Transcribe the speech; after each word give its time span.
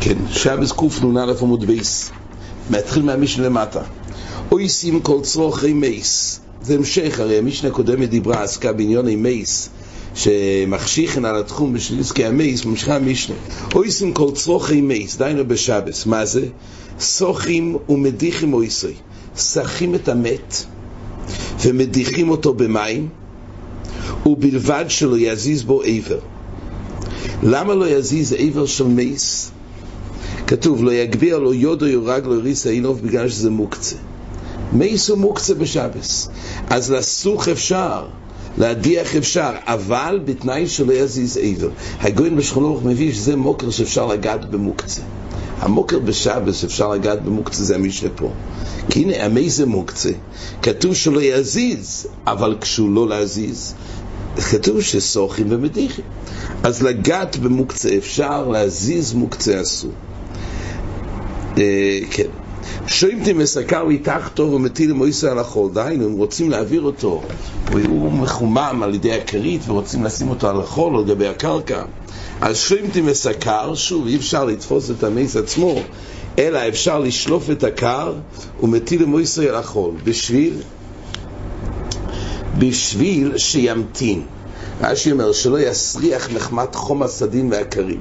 כן, 0.00 0.16
שבת 0.30 0.72
קנ"א 0.72 1.32
עמוד 1.40 1.64
ב'. 1.64 2.10
מתחיל 2.70 3.02
מהמשנה 3.02 3.44
למטה. 3.44 3.80
עושים 4.52 5.00
כל 5.00 5.20
צרכי 5.22 5.72
מת. 5.72 6.40
זה 6.62 6.74
המשך, 6.74 7.20
הרי 7.20 7.38
המשנה 7.38 7.68
הקודמת 7.68 8.10
דיברה, 8.10 8.42
עסקה 8.42 8.72
בענייני 8.72 9.16
מת, 9.16 9.68
שמחשיכין 10.14 11.24
על 11.24 11.40
התחום 11.40 11.72
בשביל 11.72 12.00
עסקי 12.00 12.24
המת, 12.24 12.64
ממשיכה 12.64 12.96
המשנה. 12.96 13.36
עושים 13.74 14.12
כל 14.12 14.30
צרכי 14.34 14.80
מת, 14.80 15.16
דהיינו 15.16 15.48
בשבת. 15.48 16.06
מה 16.06 16.24
זה? 16.24 16.46
סכים 17.00 17.76
ומדיחים 17.88 18.52
אותו. 18.54 18.94
סכים 19.36 19.94
את 19.94 20.08
המת 20.08 20.64
ומדיחים 21.64 22.30
אותו 22.30 22.54
במים, 22.54 23.08
ובלבד 24.26 24.84
שלא 24.88 25.16
יזיז 25.18 25.62
בו 25.62 25.82
אבר. 25.82 26.18
למה 27.42 27.74
לא 27.74 27.88
יזיז 27.88 28.34
עבר 28.38 28.66
של 28.66 28.84
מייס? 28.84 29.50
כתוב, 30.50 30.84
לא 30.84 30.92
יגביה 30.92 31.38
לו 31.38 31.54
יודו 31.54 31.86
יורג 31.86 32.26
לו 32.26 32.34
יריס 32.34 32.66
אינוב 32.66 33.00
בגלל 33.02 33.28
שזה 33.28 33.50
מוקצה. 33.50 33.96
מייס 34.72 35.10
הוא 35.10 35.18
מוקצה 35.18 35.54
בשבס. 35.54 36.28
אז 36.70 36.92
לסוך 36.92 37.48
אפשר, 37.48 38.06
להדיח 38.58 39.16
אפשר, 39.16 39.50
אבל 39.64 40.20
בתנאי 40.24 40.66
שלא 40.66 40.92
יזיז 40.92 41.38
עבר. 41.42 41.68
הגויין 42.00 42.36
בשכונות 42.36 42.84
מביא 42.84 43.12
שזה 43.12 43.36
מוקר 43.36 43.70
שאפשר 43.70 44.06
לגעת 44.06 44.50
במוקצה. 44.50 45.02
המוקר 45.58 45.98
בשבס 45.98 46.64
אפשר 46.64 46.90
לגעת 46.90 47.22
במוקצה, 47.22 47.64
זה 47.64 47.74
המשנה 47.74 48.10
פה. 48.16 48.30
כי 48.88 49.02
הנה, 49.02 49.24
המי 49.24 49.50
זה 49.50 49.66
מוקצה. 49.66 50.10
כתוב 50.62 50.94
שלא 50.94 51.22
יזיז, 51.22 52.06
אבל 52.26 52.56
כשהוא 52.60 52.94
לא 52.94 53.08
להזיז, 53.08 53.74
כתוב 54.50 54.80
שסוחים 54.80 55.46
ומדיחים. 55.50 56.04
אז 56.62 56.82
לגעת 56.82 57.36
במוקצה 57.36 57.96
אפשר, 57.98 58.48
להזיז 58.48 59.12
מוקצה 59.12 59.62
אסור. 59.62 59.90
אה, 61.58 61.98
כן. 62.10 62.28
שוימתי 62.86 63.32
מסקר 63.32 63.84
איתך 63.90 64.30
ומטיל 64.38 64.92
מויסה 64.92 65.30
על 65.30 65.38
החול, 65.38 65.70
דהיינו, 65.72 66.04
הם 66.04 66.12
רוצים 66.12 66.50
להעביר 66.50 66.82
אותו, 66.82 67.22
הוא 67.70 68.12
מחומם 68.12 68.80
על 68.82 68.94
ידי 68.94 69.12
הכרית 69.12 69.68
ורוצים 69.68 70.04
לשים 70.04 70.28
אותו 70.28 70.48
על 70.48 70.60
החול 70.60 70.96
על 70.96 71.04
גבי 71.04 71.26
הקרקע. 71.26 71.82
אז 72.40 72.56
שוימתי 72.56 73.00
מסקר, 73.00 73.74
שוב, 73.74 74.06
אי 74.06 74.16
אפשר 74.16 74.44
לתפוס 74.44 74.90
את 74.90 75.04
המייס 75.04 75.36
עצמו, 75.36 75.74
אלא 76.38 76.68
אפשר 76.68 76.98
לשלוף 76.98 77.50
את 77.50 77.64
הקר 77.64 78.14
ומטיל 78.62 79.04
מויסה 79.04 79.42
על 79.42 79.54
החול, 79.54 79.94
בשביל, 80.04 80.54
בשביל 82.58 83.38
שימתין. 83.38 84.22
רש"י 84.80 85.12
אומר 85.12 85.32
שלא 85.32 85.60
יסריח 85.60 86.30
מחמת 86.32 86.74
חום 86.74 87.02
הסדין 87.02 87.52
והקרים. 87.52 88.00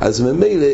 אז 0.00 0.20
ממילא 0.20 0.66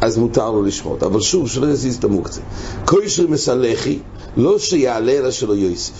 אז 0.00 0.18
מותר 0.18 0.50
לו 0.50 0.62
לשמוט. 0.62 1.02
אבל 1.02 1.20
שוב, 1.20 1.48
שלא 1.48 1.66
יזיז 1.66 1.96
את 1.96 2.04
המוקצה. 2.04 2.40
קושרים 2.84 3.34
את 3.34 3.48
הלחי, 3.48 3.98
לא 4.36 4.58
שיעלה 4.58 5.12
אלא 5.12 5.30
שלא 5.30 5.52
יוסיף. 5.52 5.94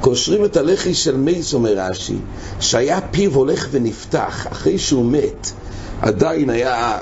קושרים 0.00 0.44
את 0.44 0.56
הלחי 0.56 0.94
של 0.94 1.16
מייס, 1.16 1.54
אומר 1.54 1.74
רש"י, 1.78 2.16
שהיה 2.60 3.00
פיו 3.00 3.34
הולך 3.34 3.68
ונפתח, 3.70 4.46
אחרי 4.52 4.78
שהוא 4.78 5.04
מת, 5.04 5.52
עדיין 6.00 6.50
היה 6.50 6.98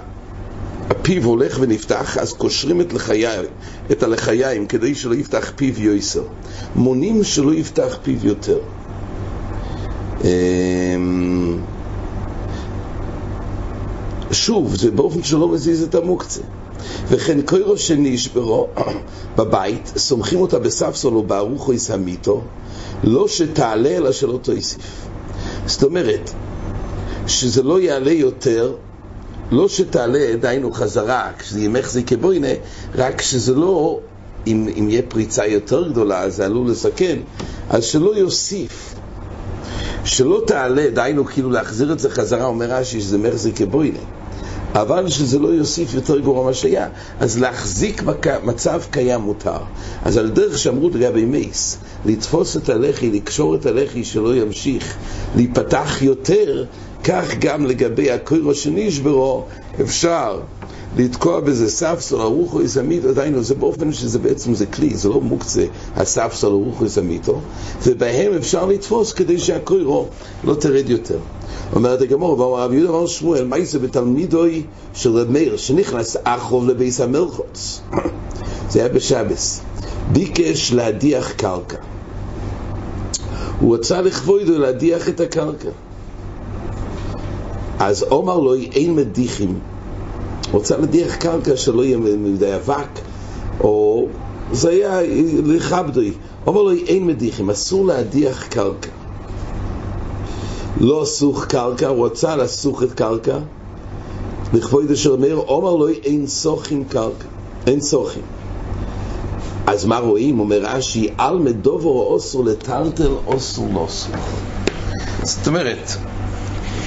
הפיו 0.91 1.25
הולך 1.25 1.59
ונפתח, 1.61 2.19
אז 2.19 2.33
קושרים 2.33 2.81
את, 2.81 2.93
את 3.93 4.03
הלחיים 4.03 4.67
כדי 4.67 4.95
שלא 4.95 5.15
יפתח 5.15 5.53
פיו 5.57 5.81
יויסר. 5.81 6.23
מונים 6.75 7.25
שלא 7.25 7.55
יפתח 7.55 7.99
פיו 8.03 8.27
יותר. 8.27 8.59
שוב, 14.33 14.77
זה 14.77 14.91
באופן 14.91 15.23
שלא 15.23 15.49
מזיז 15.49 15.83
את 15.83 15.95
המוקצה. 15.95 16.41
וכן 17.09 17.43
קוירו 17.43 17.77
שנשברו 17.77 18.69
בבית, 19.37 19.93
סומכים 19.97 20.41
אותה 20.41 20.59
בספסול 20.59 21.15
או 21.15 21.23
בארוחו 21.23 21.73
יסמיתו, 21.73 22.43
לא 23.05 23.29
שתעלה 23.29 23.89
אלא 23.89 24.13
שלא 24.13 24.39
תוסיף. 24.43 25.07
זאת 25.67 25.83
אומרת, 25.83 26.31
שזה 27.27 27.63
לא 27.63 27.81
יעלה 27.81 28.13
יותר, 28.13 28.75
לא 29.51 29.69
שתעלה, 29.69 30.37
דהיינו 30.41 30.73
חזרה, 30.73 31.31
כשזה 31.39 31.59
יהיה 31.59 31.69
מחזיק 31.69 32.09
כבוינה, 32.09 32.49
רק 32.95 33.23
שזה 33.23 33.55
לא, 33.55 34.01
אם, 34.47 34.69
אם 34.79 34.91
יהיה 34.91 35.03
פריצה 35.09 35.47
יותר 35.47 35.89
גדולה, 35.89 36.31
זה 36.31 36.45
עלול 36.45 36.71
לסכן, 36.71 37.19
אז 37.71 37.85
שלא 37.85 38.17
יוסיף. 38.17 38.96
שלא 40.07 40.43
תעלה, 40.47 40.91
דהיינו 40.91 41.25
כאילו 41.25 41.51
להחזיר 41.51 41.93
את 41.93 41.99
זה 41.99 42.11
חזרה, 42.11 42.45
אומר 42.45 42.67
רש"י 42.67 43.01
שזה 43.01 43.19
מחזיק 43.19 43.59
כבוינה. 43.59 43.99
אבל 44.73 45.09
שזה 45.09 45.39
לא 45.39 45.49
יוסיף 45.49 45.95
יותר 45.95 46.19
גרוע 46.19 46.45
מה 46.45 46.55
שהיה. 46.55 46.89
אז 47.21 47.39
להחזיק 47.39 48.03
מצב 48.45 48.83
קיים 48.91 49.21
מותר. 49.21 49.59
אז 50.05 50.17
על 50.17 50.31
דרך 50.31 50.59
שאמרו 50.59 50.91
לגבי 50.95 51.25
מייס, 51.25 51.79
לתפוס 52.05 52.57
את 52.57 52.69
הלחי, 52.69 53.11
לקשור 53.11 53.55
את 53.55 53.67
הלחי 53.67 54.05
שלא 54.05 54.37
ימשיך 54.37 54.97
להיפתח 55.37 56.03
יותר, 56.03 56.65
כך 57.05 57.25
גם 57.39 57.67
לגבי 57.67 58.11
הקוירו 58.11 58.55
שנשברו, 58.55 59.45
אפשר 59.81 60.41
לתקוע 60.97 61.41
בזה 61.41 61.71
ספסול, 61.71 62.21
ארוחו 62.21 62.61
איזמיתו, 62.61 63.09
עדיין 63.09 63.43
זה 63.43 63.55
באופן 63.55 63.93
שזה 63.93 64.19
בעצם 64.19 64.55
זה 64.55 64.67
כלי, 64.67 64.97
זה 64.97 65.09
לא 65.09 65.21
מוקצה 65.21 65.65
הספסול, 65.97 66.53
ארוחו 66.53 66.85
איזמיתו, 66.85 67.41
ובהם 67.87 68.33
אפשר 68.33 68.67
לתפוס 68.67 69.13
כדי 69.13 69.39
שהקוירו 69.39 70.09
לא 70.45 70.55
תרד 70.55 70.91
יותר. 70.91 71.19
אומרת 71.75 72.01
הגמור, 72.01 72.41
ואומר 72.41 72.63
רב 72.63 72.73
יהודה 72.73 72.91
אמר 72.93 73.07
שמואל, 73.07 73.45
מה 73.45 73.57
זה 73.65 73.79
בתלמידוי 73.79 74.63
של 74.95 75.11
רב 75.11 75.31
מאיר, 75.31 75.57
שנכנס 75.57 76.17
אחרוב 76.25 76.69
לביס 76.69 77.01
המלכוץ. 77.01 77.81
זה 78.71 78.81
היה 78.81 78.89
בשבס. 78.89 79.61
ביקש 80.13 80.73
להדיח 80.73 81.33
קרקע. 81.33 81.77
הוא 83.61 83.75
רצה 83.75 84.01
לכבודו 84.01 84.59
להדיח 84.59 85.09
את 85.09 85.21
הקרקע. 85.21 85.69
אז 87.79 88.03
אומר 88.03 88.39
לו, 88.39 88.55
אין 88.55 88.95
מדיחים. 88.95 89.59
רוצה 90.53 90.77
להדיח 90.77 91.17
קרקע 91.17 91.57
שלא 91.57 91.85
יהיה 91.85 91.99
מדי 91.99 92.55
אבק, 92.55 93.01
או 93.61 94.07
זה 94.53 94.71
היה 94.71 95.01
לכבדוי. 95.45 96.13
אומר 96.47 96.63
לו, 96.63 96.71
אין 96.73 97.07
מדיחים, 97.07 97.51
אסור 97.51 97.87
להדיח 97.87 98.47
קרקע. 98.47 98.91
לא 100.81 101.03
סוך 101.05 101.45
קרקע, 101.45 101.89
הוא 101.89 102.07
רצה 102.07 102.37
לסוך 102.37 102.83
את 102.83 102.93
קרקע, 102.93 103.39
לכבוד 104.53 104.91
אשר 104.91 105.17
מאיר, 105.17 105.37
אומר 105.37 105.77
לו, 105.77 105.89
אין 105.89 106.27
סוכים 106.27 106.85
קרקע, 106.85 107.27
אין 107.67 107.81
סוכים. 107.81 108.23
אז 109.67 109.85
מה 109.85 109.99
רואים? 109.99 110.41
אומר 110.41 110.61
רש"י, 110.63 111.09
על 111.19 111.39
מדובר 111.39 111.91
אוסור 111.91 112.45
לטלטל 112.45 113.13
אוסור 113.27 113.69
נוסור. 113.69 114.15
זאת 115.23 115.47
אומרת, 115.47 115.91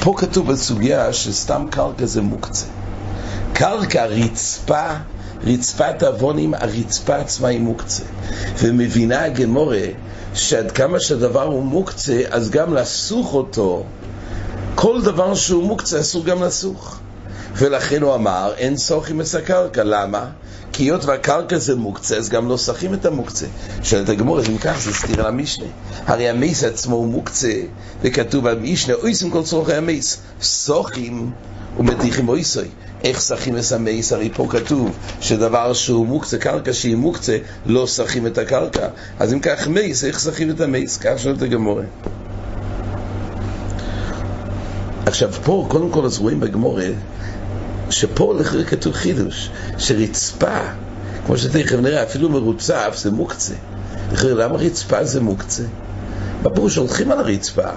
פה 0.03 0.13
כתוב 0.17 0.51
בסוגיה 0.51 1.13
שסתם 1.13 1.65
קרקע 1.69 2.05
זה 2.05 2.21
מוקצה. 2.21 2.65
קרקע, 3.59 4.05
רצפה, 4.05 4.87
רצפת 5.43 6.03
אבונים, 6.03 6.53
הרצפה 6.53 7.15
עצמה 7.15 7.47
היא 7.47 7.59
מוקצה. 7.59 8.03
ומבינה 8.57 9.23
הגמורה 9.23 9.85
שעד 10.33 10.71
כמה 10.71 10.99
שהדבר 10.99 11.43
הוא 11.43 11.63
מוקצה, 11.63 12.21
אז 12.29 12.49
גם 12.49 12.73
לסוך 12.73 13.33
אותו, 13.33 13.83
כל 14.75 15.01
דבר 15.01 15.35
שהוא 15.35 15.63
מוקצה 15.63 15.99
אסור 15.99 16.25
גם 16.25 16.43
לסוך. 16.43 16.99
ולכן 17.53 18.01
הוא 18.01 18.15
אמר, 18.15 18.53
אין 18.57 18.77
סוך 18.77 19.09
עם 19.09 19.21
הקרקע. 19.37 19.83
למה? 19.83 20.25
כי 20.73 20.83
היות 20.83 21.05
והקרקע 21.05 21.57
זה 21.57 21.75
מוקצה, 21.75 22.17
אז 22.17 22.29
גם 22.29 22.49
לא 22.49 22.57
שכים 22.57 22.93
את 22.93 23.05
המוקצה. 23.05 23.45
שואלת 23.83 24.09
הגמור, 24.09 24.39
אם 24.39 24.57
כך 24.57 24.79
זה 24.79 24.93
סתיר 24.93 25.27
למשנה. 25.27 25.65
הרי 26.05 26.29
המייס 26.29 26.63
עצמו 26.63 26.95
הוא 26.95 27.07
מוקצה, 27.07 27.53
וכתוב 28.01 28.49
במשנה, 28.49 28.93
אויסים 28.93 29.29
כל 29.29 29.43
צורכי 29.43 29.73
המייס, 29.73 30.17
סוכים 30.41 31.31
ומדיחים 31.79 32.29
אויסוי. 32.29 32.67
איך 33.03 33.21
שכים 33.21 33.57
את 33.57 33.71
המייס? 33.71 34.13
הרי 34.13 34.29
פה 34.33 34.47
כתוב 34.49 34.97
שדבר 35.21 35.73
שהוא 35.73 36.07
מוקצה, 36.07 36.37
קרקע 36.37 36.73
שהיא 36.73 36.95
מוקצה, 36.95 37.37
לא 37.65 37.87
שכים 37.87 38.27
את 38.27 38.37
הקרקע. 38.37 38.87
אז 39.19 39.33
אם 39.33 39.39
כך 39.39 39.67
מייס, 39.67 40.03
איך 40.03 40.19
שכים 40.19 40.49
את 40.49 40.61
המייס? 40.61 40.97
כך 40.97 41.19
שואלת 41.19 41.41
הגמורה. 41.41 41.83
עכשיו 45.05 45.31
פה, 45.31 45.65
קודם 45.69 45.89
כל, 45.91 46.05
אז 46.05 46.19
רואים 46.19 46.39
בגמורה, 46.39 46.87
שפה 47.89 48.33
לכאורה 48.39 48.63
כתוב 48.63 48.93
חידוש, 48.93 49.49
שרצפה, 49.77 50.59
כמו 51.25 51.37
שתכף 51.37 51.75
נראה, 51.75 52.03
אפילו 52.03 52.29
מרוצף 52.29 52.93
זה 52.97 53.11
מוקצה. 53.11 53.53
למה 54.23 54.55
רצפה 54.55 55.03
זה 55.03 55.21
מוקצה? 55.21 55.63
בפירוש 56.43 56.75
הולכים 56.75 57.11
על 57.11 57.19
הרצפה, 57.19 57.69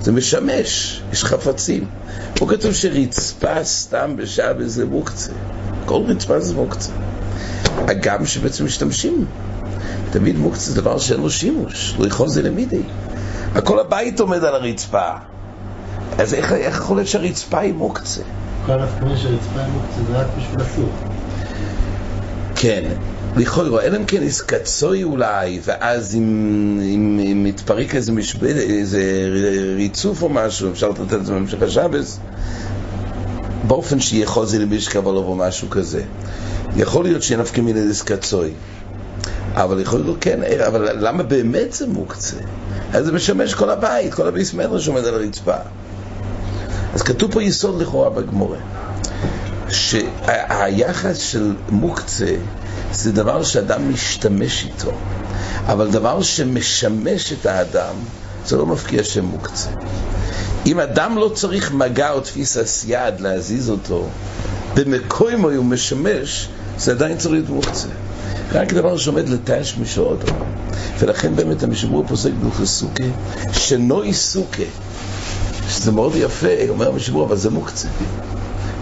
זה 0.00 0.12
משמש, 0.12 1.02
יש 1.12 1.24
חפצים. 1.24 1.84
פה 2.34 2.46
כתוב 2.48 2.72
שרצפה 2.72 3.64
סתם 3.64 4.16
בשעה 4.16 4.52
זה 4.66 4.86
מוקצה. 4.86 5.32
כל 5.84 6.02
רצפה 6.06 6.40
זה 6.40 6.54
מוקצה. 6.54 6.92
הגם 7.88 8.26
שבעצם 8.26 8.64
משתמשים. 8.64 9.26
תמיד 10.10 10.38
מוקצה 10.38 10.70
זה 10.70 10.80
דבר 10.80 10.98
שאין 10.98 11.20
לו 11.20 11.30
שימוש, 11.30 11.94
לא 11.98 12.06
יכול 12.06 12.28
זה 12.28 12.42
למידי. 12.42 12.82
הכל 13.54 13.78
הבית 13.78 14.20
עומד 14.20 14.44
על 14.44 14.54
הרצפה. 14.54 15.10
אז 16.18 16.34
איך, 16.34 16.52
איך 16.52 16.76
יכול 16.76 16.96
להיות 16.96 17.08
שהרצפה 17.08 17.58
היא 17.58 17.74
מוקצה? 17.74 18.22
כל 18.66 18.72
ההסכמה 18.72 19.16
של 19.16 19.28
רצפה 19.34 19.68
מוקצה 19.68 20.12
זה 20.12 20.18
רק 20.18 20.26
בשביל 20.38 20.60
הסוף. 20.60 20.90
כן, 22.54 22.90
לכאורה, 23.36 23.82
אלא 23.82 23.96
אם 23.96 24.04
כן 24.04 24.22
קצוי 24.46 25.02
אולי, 25.02 25.60
ואז 25.64 26.14
אם, 26.14 26.20
אם, 26.82 27.20
אם 27.32 27.44
מתפרק 27.44 27.94
איזה 27.94 28.12
משבל, 28.12 28.58
איזה 28.58 29.02
ריצוף 29.76 30.22
או 30.22 30.28
משהו, 30.28 30.70
אפשר 30.70 30.88
לתת 30.88 31.12
את 31.12 31.26
זה 31.26 31.32
במשך 31.32 31.62
השבס, 31.62 32.18
באופן 33.66 34.00
שיהיה 34.00 34.26
חוזי 34.26 34.58
למשכב 34.58 35.08
עליו 35.08 35.22
או 35.22 35.36
משהו 35.36 35.70
כזה. 35.70 36.02
יכול 36.76 37.04
להיות 37.04 37.22
שיהיה 37.22 37.40
נפקא 37.40 37.60
מיני 37.60 37.86
דיסקצוי, 37.86 38.50
אבל 39.54 39.80
יכול 39.80 40.00
להיות, 40.00 40.16
כן, 40.20 40.40
אבל 40.66 41.06
למה 41.08 41.22
באמת 41.22 41.72
זה 41.72 41.86
מוקצה? 41.86 42.36
אז 42.92 43.04
זה 43.04 43.12
משמש 43.12 43.54
כל 43.54 43.70
הבית, 43.70 44.14
כל 44.14 44.28
הביס 44.28 44.54
מדרש 44.54 44.88
עומד 44.88 45.04
על 45.04 45.14
הרצפה. 45.14 45.56
אז 46.94 47.02
כתוב 47.02 47.32
פה 47.32 47.42
יסוד 47.42 47.82
לכאורה 47.82 48.10
בגמורה, 48.10 48.58
שהיחס 49.68 51.16
של 51.16 51.54
מוקצה 51.68 52.34
זה 52.92 53.12
דבר 53.12 53.42
שאדם 53.42 53.92
משתמש 53.94 54.64
איתו, 54.64 54.92
אבל 55.66 55.90
דבר 55.90 56.22
שמשמש 56.22 57.32
את 57.32 57.46
האדם, 57.46 57.94
זה 58.46 58.56
לא 58.56 58.66
מפקיע 58.66 59.04
שם 59.04 59.24
מוקצה. 59.24 59.70
אם 60.66 60.80
אדם 60.80 61.18
לא 61.18 61.32
צריך 61.34 61.72
מגע 61.72 62.10
או 62.10 62.20
תפיסת 62.20 62.66
יד 62.86 63.20
להזיז 63.20 63.70
אותו, 63.70 64.08
במקום 64.74 65.44
הוא 65.44 65.64
משמש, 65.64 66.48
זה 66.78 66.90
עדיין 66.90 67.16
צריך 67.16 67.32
להיות 67.32 67.48
מוקצה. 67.48 67.88
רק 68.52 68.72
דבר 68.72 68.96
שעומד 68.96 69.28
לתש 69.28 69.76
משעות. 69.80 70.24
ולכן 70.98 71.36
באמת 71.36 71.62
המשמור 71.62 72.04
פוסק 72.08 72.30
בלכסוקה, 72.42 73.04
שנוי 73.52 74.14
סוכה, 74.14 74.62
שזה 75.68 75.92
מאוד 75.92 76.12
יפה, 76.16 76.48
אומר 76.68 76.88
המשמור, 76.88 77.24
אבל 77.24 77.36
זה 77.36 77.50
מוקצה. 77.50 77.88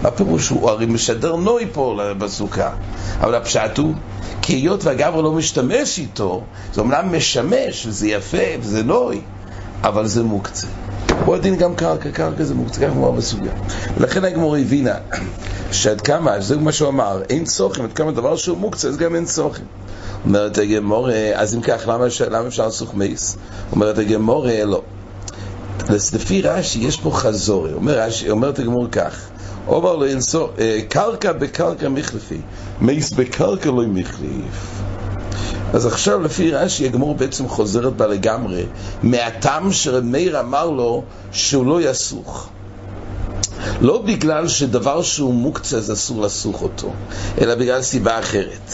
מה 0.01 0.11
פירוש? 0.11 0.49
הוא 0.49 0.69
הרי 0.69 0.85
משדר 0.85 1.35
נוי 1.35 1.65
פה 1.73 1.99
בסוכה, 2.17 2.71
אבל 3.19 3.35
הפשט 3.35 3.77
הוא, 3.77 3.93
כי 4.41 4.53
היות 4.53 4.83
והגבר 4.83 5.21
לא 5.21 5.31
משתמש 5.31 5.99
איתו, 5.99 6.43
זה 6.73 6.81
אומנם 6.81 7.15
משמש, 7.17 7.85
וזה 7.85 8.07
יפה, 8.07 8.37
וזה 8.59 8.83
נוי, 8.83 9.21
אבל 9.83 10.07
זה 10.07 10.23
מוקצה. 10.23 10.67
פה 11.25 11.35
הדין 11.35 11.55
גם 11.55 11.75
קרקע, 11.75 12.11
קרקע 12.11 12.43
זה 12.43 12.55
מוקצה, 12.55 12.81
כך 12.81 12.93
מואר 12.93 13.11
בסוגיה. 13.11 13.51
ולכן 13.97 14.25
הגמור 14.25 14.55
הבינה 14.55 14.95
שעד 15.71 16.01
כמה, 16.01 16.41
זה 16.41 16.57
מה 16.57 16.71
שהוא 16.71 16.89
אמר, 16.89 17.21
אין 17.29 17.45
צוכים, 17.45 17.85
עד 17.85 17.93
כמה 17.93 18.11
דבר 18.11 18.35
שהוא 18.35 18.57
מוקצה, 18.57 18.87
אז 18.87 18.97
גם 18.97 19.15
אין 19.15 19.25
צוכים. 19.25 19.65
אומרת 20.25 20.57
הגמור, 20.57 21.09
אז 21.35 21.55
אם 21.55 21.61
כך, 21.61 21.87
למה, 21.87 22.05
למה 22.31 22.47
אפשר 22.47 22.67
לסוך 22.67 22.93
מייס? 22.93 23.37
אומרת 23.71 23.97
הגמור, 23.97 24.47
לא. 24.65 24.81
לפי 25.89 26.41
רש"י 26.41 26.79
יש 26.79 26.97
פה 26.97 27.11
חזורי, 27.11 27.73
אומר 27.73 27.99
רש"י, 27.99 28.29
אומרת 28.29 28.59
הגמור 28.59 28.87
כך, 28.91 29.29
אומר 29.67 29.95
לו 29.95 30.05
אינסו, 30.05 30.49
קרקע 30.89 31.31
בקרקע 31.31 31.89
מחלפי, 31.89 32.41
מייס 32.81 33.11
בקרקע 33.11 33.69
לא 33.69 33.83
מחליף. 33.87 34.81
אז 35.73 35.85
עכשיו 35.85 36.21
לפי 36.21 36.51
רש"י 36.51 36.85
הגמור 36.85 37.15
בעצם 37.15 37.47
חוזרת 37.47 37.93
בה 37.93 38.07
לגמרי 38.07 38.65
מהטעם 39.03 39.71
שרמיר 39.71 40.39
אמר 40.39 40.69
לו 40.69 41.03
שהוא 41.31 41.65
לא 41.65 41.81
יסוך. 41.81 42.49
לא 43.81 44.01
בגלל 44.01 44.47
שדבר 44.47 45.01
שהוא 45.01 45.33
מוקצה 45.33 45.77
אז 45.77 45.91
אסור 45.91 46.21
לסוך 46.21 46.61
אותו 46.61 46.93
אלא 47.41 47.55
בגלל 47.55 47.81
סיבה 47.81 48.19
אחרת. 48.19 48.73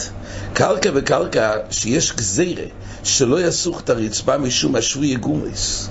קרקע 0.52 0.90
וקרקע 0.94 1.52
שיש 1.70 2.16
גזירה 2.16 2.64
שלא 3.04 3.40
יסוך 3.40 3.80
את 3.80 3.90
הרצפה 3.90 4.38
משום 4.38 4.76
השוי 4.76 5.14
גומריס 5.14 5.88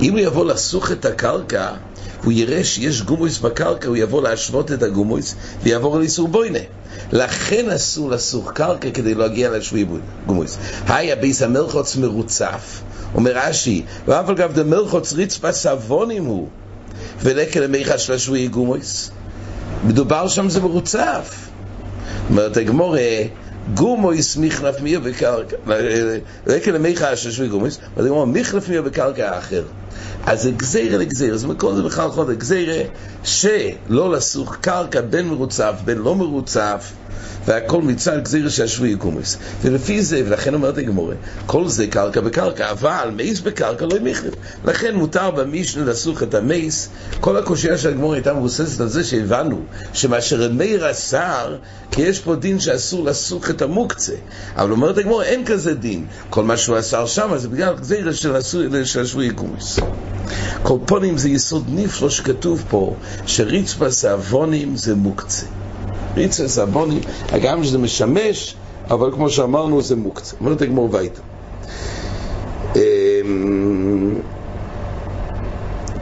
אם 0.00 0.12
הוא 0.12 0.20
יבוא 0.20 0.44
לסוך 0.44 0.92
את 0.92 1.04
הקרקע 1.04 1.70
הוא 2.26 2.32
יראה 2.32 2.64
שיש 2.64 3.02
גומויס 3.02 3.38
בקרקע, 3.38 3.88
הוא 3.88 3.96
יבוא 3.96 4.22
להשוות 4.22 4.72
את 4.72 4.82
הגומויס 4.82 5.34
ויעבור 5.62 5.98
לאיסור 5.98 6.28
בוינה. 6.28 6.58
לכן 7.12 7.70
אסור 7.70 8.10
לסוך 8.10 8.52
קרקע 8.52 8.90
כדי 8.90 9.14
להגיע 9.14 9.50
לשבי 9.50 9.86
גומויס. 10.26 10.58
היי, 10.88 11.12
הביס 11.12 11.42
המלחוץ 11.42 11.96
מרוצף, 11.96 12.80
אומר 13.14 13.32
רש"י, 13.34 13.82
ואף 14.06 14.28
על 14.28 14.34
גב 14.34 14.52
דמלחוץ 14.54 15.12
רצפה 15.12 15.52
סבונים 15.52 16.24
הוא, 16.24 16.48
ולקל 17.22 17.98
של 17.98 18.12
השבי 18.12 18.48
גומויס. 18.48 19.10
מדובר 19.84 20.28
שם 20.28 20.48
זה 20.48 20.60
מרוצף. 20.60 21.48
אומרת 22.30 22.56
הגמורה, 22.56 23.00
גומויס 23.74 24.36
מחלף 24.36 24.80
מיר 24.80 25.00
בקרקע, 25.00 25.56
לקל 26.46 26.70
למיכה 26.70 27.16
של 27.16 27.28
השבי 27.28 27.48
גומויס, 27.48 27.78
ואתה 27.96 28.08
אומר, 28.08 28.24
מחלף 28.24 28.68
מיר 28.68 28.82
בקרקע 28.82 29.38
אחר. 29.38 29.62
אז 30.26 30.42
זה 30.42 30.50
גזירה 30.50 30.98
לגזירה, 30.98 31.36
זאת 31.36 31.44
אומרת, 31.44 31.60
כל 31.60 31.74
זה 31.74 31.82
בכלל 31.82 32.10
חוד 32.10 32.30
גזירה 32.30 32.82
שלא 33.22 34.12
לסוך 34.12 34.56
קרקע 34.56 35.00
בין 35.00 35.28
מרוצף, 35.28 35.74
בין 35.84 35.98
לא 35.98 36.14
מרוצף, 36.14 36.92
והכל 37.46 37.82
מצד 37.82 38.22
גזירה 38.22 38.50
שהשבוי 38.50 38.88
יקומס. 38.88 39.36
ולפי 39.62 40.02
זה, 40.02 40.22
ולכן 40.26 40.54
אומרת 40.54 40.78
הגמורה, 40.78 41.14
כל 41.46 41.68
זה 41.68 41.86
קרקע 41.86 42.20
בקרקע, 42.20 42.70
אבל 42.70 43.10
מייס 43.16 43.40
בקרקע 43.40 43.86
לא 43.86 43.96
ימיכלף. 43.96 44.34
לכן 44.64 44.94
מותר 44.94 45.30
במשנה 45.30 45.84
לסוך 45.84 46.22
את 46.22 46.34
המייס, 46.34 46.88
כל 47.20 47.36
הקושייה 47.36 47.78
של 47.78 47.88
הגמורה 47.88 48.16
הייתה 48.16 48.34
מבוססת 48.34 48.80
על 48.80 48.88
זה 48.88 49.04
שהבנו 49.04 49.60
שמאשר 49.92 50.50
מאיר 50.52 50.90
אסר, 50.90 51.56
כי 51.90 52.02
יש 52.02 52.20
פה 52.20 52.34
דין 52.34 52.60
שאסור 52.60 53.04
לסוך 53.04 53.50
את 53.50 53.62
המוקצה. 53.62 54.14
אבל 54.56 54.70
אומרת 54.70 54.98
הגמורה, 54.98 55.24
אין 55.24 55.44
כזה 55.44 55.74
דין. 55.74 56.06
כל 56.30 56.44
מה 56.44 56.56
שהוא 56.56 56.78
אסר 56.78 57.06
שם 57.06 57.32
זה 57.36 57.48
בגלל 57.48 57.74
גזירה 57.74 58.12
של 58.84 59.00
השבוי 59.00 59.26
יקומס. 59.26 59.78
כל 60.62 60.78
פונים 60.86 61.18
זה 61.18 61.28
יסוד 61.28 61.64
נפלא 61.68 62.10
שכתוב 62.10 62.64
פה, 62.68 62.96
שריצפס 63.26 64.04
העוונים 64.04 64.76
זה 64.76 64.94
מוקצה. 64.94 65.46
ריצפס 66.16 66.58
העוונים, 66.58 67.00
הגם 67.28 67.64
שזה 67.64 67.78
משמש, 67.78 68.56
אבל 68.90 69.12
כמו 69.12 69.30
שאמרנו 69.30 69.82
זה 69.82 69.96
מוקצה. 69.96 70.36
אומרת 70.40 70.62
הגמור 70.62 70.88
וייטה. 70.92 71.20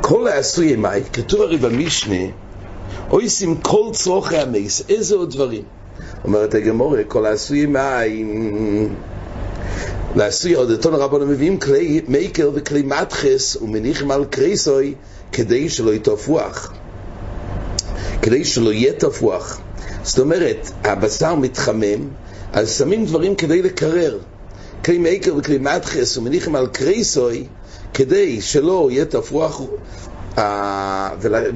כל 0.01 0.29
העשוי 0.29 0.77
מאי, 0.77 1.03
כתוב 1.13 1.41
הרי 1.41 1.57
במשנה, 1.57 2.25
עושים 3.09 3.57
כל 3.57 3.91
צרוכי 3.93 4.37
המייס, 4.37 4.83
איזה 4.89 5.15
עוד 5.15 5.31
דברים? 5.31 5.63
אומרת 6.25 6.55
הגמור, 6.55 6.97
כל 7.09 7.27
העשוי 7.27 7.67
מאי, 7.67 8.25
לעשוי 10.17 10.55
עוד 10.55 10.71
אותו 10.71 10.91
רבנו 10.93 11.27
מביאים 11.27 11.59
כלי 11.59 12.01
מייקר 12.09 12.51
וכלי 12.55 12.83
מתחס 12.83 13.57
ומניחים 13.57 14.11
על 14.11 14.25
קריסוי 14.25 14.95
כדי 15.33 15.69
שלא 15.69 15.95
יתופוח 15.95 16.73
כדי 18.23 18.45
שלא 18.45 18.73
יהיה 18.73 18.93
תפוח 18.93 19.61
זאת 20.05 20.19
אומרת, 20.19 20.71
הבשר 20.85 21.35
מתחמם 21.35 22.09
אז 22.53 22.71
שמים 22.71 23.07
דברים 23.07 23.35
כדי 23.35 23.63
לקרר. 23.63 24.19
כלי 24.85 24.99
מייקר 24.99 25.37
וכלי 25.37 25.59
מתחס 25.59 26.17
ומניחים 26.17 26.57
על 26.57 26.67
קריסוי 26.67 27.47
כדי 27.95 28.41
שלא 28.41 28.89
יהיה 28.91 29.05
תפוח 29.05 29.61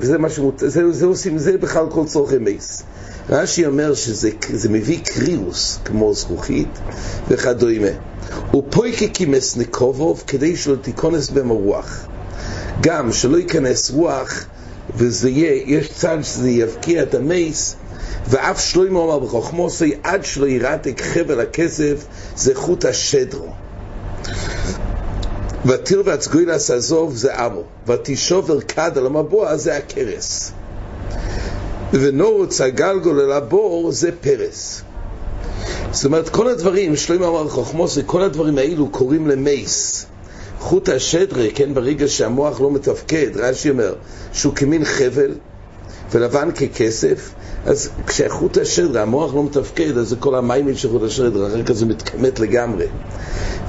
וזה 0.00 0.18
מה 0.18 0.28
זה 0.58 1.06
עושים, 1.06 1.38
זה 1.38 1.58
בכלל 1.58 1.84
כל 1.90 2.04
צורכי 2.06 2.38
מייס. 2.38 2.82
רש"י 3.30 3.66
אומר 3.66 3.94
שזה 3.94 4.30
מביא 4.70 4.98
קריאוס 5.04 5.78
כמו 5.84 6.14
זכוכית 6.14 6.78
וכדומה. 7.28 7.88
ופויקי 8.54 9.12
כימס 9.14 9.56
נקובוב 9.56 10.24
כדי 10.26 10.56
שלא 10.56 10.76
תיכונס 10.76 11.30
בהם 11.30 11.50
הרוח. 11.50 12.06
גם 12.80 13.12
שלא 13.12 13.36
ייכנס 13.36 13.90
רוח 13.90 14.44
וזה 14.96 15.30
יהיה, 15.30 15.62
יש 15.66 15.92
צד 15.92 16.18
שזה 16.22 16.50
יבקיע 16.50 17.02
את 17.02 17.14
המייס 17.14 17.76
ואף 18.28 18.60
שלוימו 18.60 19.04
אמר 19.04 19.18
בחוכמוסי 19.18 19.94
עד 20.02 20.24
שלא 20.24 20.46
ירתק 20.46 21.00
חבל 21.02 21.40
הכסף 21.40 22.06
זה 22.36 22.54
חוט 22.54 22.84
השדרו. 22.84 23.52
ותיר 25.66 26.02
והצגוילס 26.06 26.70
עזוב 26.70 27.16
זה 27.16 27.46
אמו 27.46 27.62
ותישוב 27.86 28.60
כד 28.60 28.98
על 28.98 29.06
המבוע 29.06 29.56
זה 29.56 29.76
הכרס 29.76 30.52
ונורוץ 31.92 32.60
הגלגול 32.60 33.20
אל 33.20 33.32
הבור 33.32 33.92
זה 33.92 34.10
פרס. 34.20 34.82
זאת 35.92 36.04
אומרת, 36.04 36.28
כל 36.28 36.48
הדברים, 36.48 36.96
שלוים 36.96 37.22
אמר 37.22 37.48
חוכמוס, 37.48 37.98
כל 38.06 38.22
הדברים 38.22 38.58
האלו 38.58 38.88
קוראים 38.88 39.28
למייס. 39.28 40.06
חוט 40.58 40.88
השדרה, 40.88 41.44
כן, 41.54 41.74
ברגע 41.74 42.08
שהמוח 42.08 42.60
לא 42.60 42.70
מתפקד, 42.70 43.36
רש"י 43.36 43.70
אומר, 43.70 43.94
שהוא 44.32 44.54
כמין 44.54 44.84
חבל 44.84 45.34
ולבן 46.12 46.50
ככסף, 46.50 47.30
אז 47.66 47.88
כשחוט 48.06 48.58
השדרה, 48.58 49.02
המוח 49.02 49.34
לא 49.34 49.44
מתפקד, 49.44 49.98
אז 49.98 50.08
זה 50.08 50.16
כל 50.16 50.34
המים 50.34 50.74
של 50.74 50.90
חוט 50.90 51.02
השדרה, 51.02 51.46
אחר 51.46 51.62
כך 51.62 51.72
זה 51.72 51.86
מתכמת 51.86 52.40
לגמרי. 52.40 52.86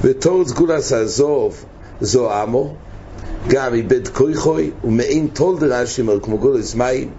ותור 0.02 0.44
סגולס 0.48 0.92
עזוב 0.92 1.64
זו 2.00 2.32
עמו, 2.32 2.74
גם 3.48 3.74
איבד 3.74 4.08
כויכוי, 4.08 4.70
ומעין 4.84 5.28
תולדר 5.32 5.74
רש"י 5.74 6.00
אומר, 6.00 6.20
כמו 6.20 6.38
גולס 6.38 6.74
מים, 6.74 7.10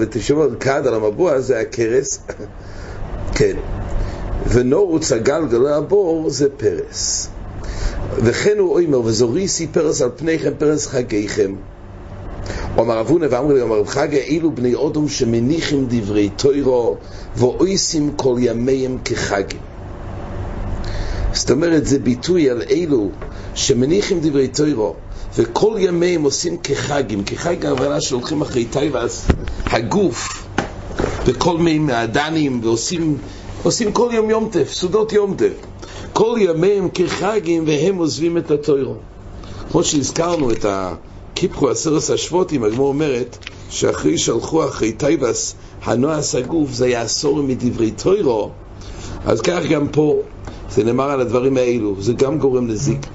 ותשוב 0.00 0.54
כד 0.60 0.86
על 0.86 0.94
המבוע 0.94 1.40
זה 1.40 1.60
הכרס, 1.60 2.18
כן. 3.36 3.56
ונורוץ 4.48 5.12
הגלגל 5.12 5.66
הבור 5.66 6.30
זה 6.30 6.48
פרס. 6.56 7.28
וכן 8.16 8.58
הוא 8.58 8.80
אומר, 8.80 9.00
וזוריסי 9.00 9.66
פרס 9.66 10.02
על 10.02 10.10
פניכם 10.16 10.50
פרס 10.58 10.86
חגיכם. 10.86 11.54
אומר 12.80 13.00
אבונה 13.00 13.26
ואמרו 13.30 13.52
לי, 13.52 13.62
אומר 13.62 13.80
רב 13.80 14.10
אילו 14.12 14.50
בני 14.50 14.74
אודום 14.74 15.08
שמניחים 15.08 15.86
דברי 15.88 16.28
תוירו 16.28 16.96
ואויסים 17.36 18.12
כל 18.16 18.36
ימיהם 18.38 18.98
כחגים. 19.04 19.60
זאת 21.32 21.50
אומרת, 21.50 21.86
זה 21.86 21.98
ביטוי 21.98 22.50
על 22.50 22.62
אלו 22.70 23.10
שמניחים 23.54 24.20
דברי 24.20 24.48
תוירו 24.48 24.94
וכל 25.36 25.76
ימיהם 25.78 26.22
עושים 26.22 26.56
כחגים, 26.56 27.24
כחג 27.24 27.66
ההבנה 27.66 28.00
שהולכים 28.00 28.42
אחרי 28.42 28.64
טייבס, 28.64 29.26
הגוף, 29.66 30.46
וכל 31.26 31.56
מיני 31.56 31.78
מעדנים, 31.78 32.60
ועושים 32.62 33.16
עושים 33.62 33.92
כל 33.92 34.08
יום 34.12 34.30
יום 34.30 34.48
טף, 34.52 34.72
סעודות 34.72 35.12
יום 35.12 35.34
טף. 35.34 35.52
כל 36.12 36.38
ימיהם 36.40 36.88
כחגים 36.94 37.64
והם 37.66 37.96
עוזבים 37.96 38.38
את 38.38 38.50
התוירו. 38.50 38.94
כמו 39.70 39.84
שהזכרנו 39.84 40.50
את 40.50 40.64
הקיפחו 41.32 41.70
עשרת 41.70 42.10
השבותים, 42.10 42.64
הגמור 42.64 42.88
אומרת 42.88 43.38
שאחרי 43.70 44.18
שהלכו 44.18 44.64
אחרי 44.64 44.92
טייבס 44.92 45.54
הנועס 45.82 46.34
הגוף, 46.34 46.70
זה 46.72 46.84
היה 46.84 47.02
עשור 47.02 47.42
מדברי 47.42 47.90
תוירו, 47.90 48.50
אז 49.24 49.40
כך 49.40 49.60
גם 49.70 49.88
פה, 49.88 50.16
זה 50.70 50.84
נאמר 50.84 51.10
על 51.10 51.20
הדברים 51.20 51.56
האלו, 51.56 51.94
זה 51.98 52.12
גם 52.12 52.38
גורם 52.38 52.68
לזיק. 52.68 53.06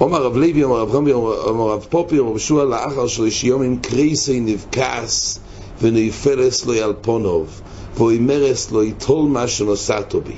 אומר 0.00 0.22
רב 0.22 0.36
לוי, 0.36 0.64
אומר 0.64 0.80
רב 0.80 0.94
רמי, 0.94 1.12
אומר 1.12 1.72
רב 1.72 1.86
פופי, 1.90 2.18
אומר 2.18 2.38
שוע 2.38 2.64
לאחר 2.64 3.06
שליש 3.06 3.44
יומים 3.44 3.78
קרייסי 3.78 4.40
נבקס 4.40 5.38
ונופלת 5.82 6.66
לו 6.66 6.72
על 6.72 6.94
פניו 7.00 7.60
ואומרת 7.96 8.72
לו 8.72 8.82
יטול 8.82 9.28
מה 9.28 9.48
שנתת 9.48 10.20
בי. 10.20 10.34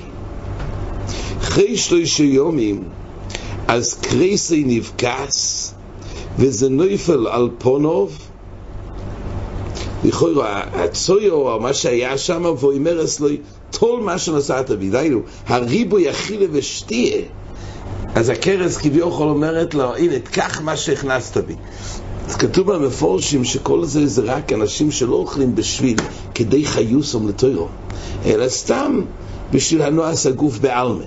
אחרי 1.39 1.77
שלושה 1.77 2.19
ימים 2.19 2.83
אז 3.67 3.93
כריסו 3.93 4.63
נבקעת 4.67 5.73
וזה 6.39 6.69
נופל 6.69 7.27
על 7.27 7.49
פניו 7.57 8.17
לכאורה, 10.03 10.61
הצואה, 10.73 11.33
או 11.33 11.59
מה 11.59 11.73
שהיה 11.73 12.17
שם, 12.17 12.45
ואומרת 12.59 13.19
לו, 13.19 13.27
טול 13.71 14.01
מה 14.01 14.17
שנתת 14.17 14.71
בי, 14.71 14.89
דהיינו, 14.89 15.19
הריבוי 15.47 16.09
אכילה 16.09 16.45
ושתייה, 16.51 17.21
אז 18.15 18.29
הכרס 18.29 18.77
כביכול 18.77 19.27
אומרת 19.27 19.73
לו, 19.73 19.95
הנה, 19.95 20.19
תקח 20.19 20.61
מה 20.61 20.77
שהכנסת 20.77 21.37
בי. 21.37 21.55
אז 22.27 22.35
כתוב 22.35 22.73
במפורשים 22.73 23.43
שכל 23.43 23.85
זה 23.85 24.07
זה 24.07 24.21
רק 24.21 24.53
אנשים 24.53 24.91
שלא 24.91 25.15
אוכלים 25.15 25.55
בשביל 25.55 25.97
כדי 26.35 26.65
חיוסום 26.65 27.27
לתוירו, 27.27 27.67
אלא 28.25 28.49
סתם 28.49 29.01
בשביל 29.51 29.81
הנועס 29.81 30.25
הגוף 30.25 30.57
בעלמה. 30.57 31.05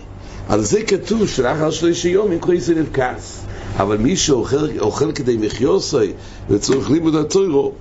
על 0.48 0.64
זה 0.64 0.82
כתוב 0.82 1.28
שלאחר 1.28 1.70
שלישי 1.70 2.08
יום 2.08 2.32
עם 2.32 2.38
קריסי 2.38 2.74
נבקס. 2.74 3.47
אבל 3.78 3.96
מי 3.96 4.16
שאוכל 4.16 5.12
כדי 5.12 5.36
מחיוסי 5.36 6.12
וצריך 6.50 6.90
לימוד 6.90 7.14
התוירו, 7.14 7.72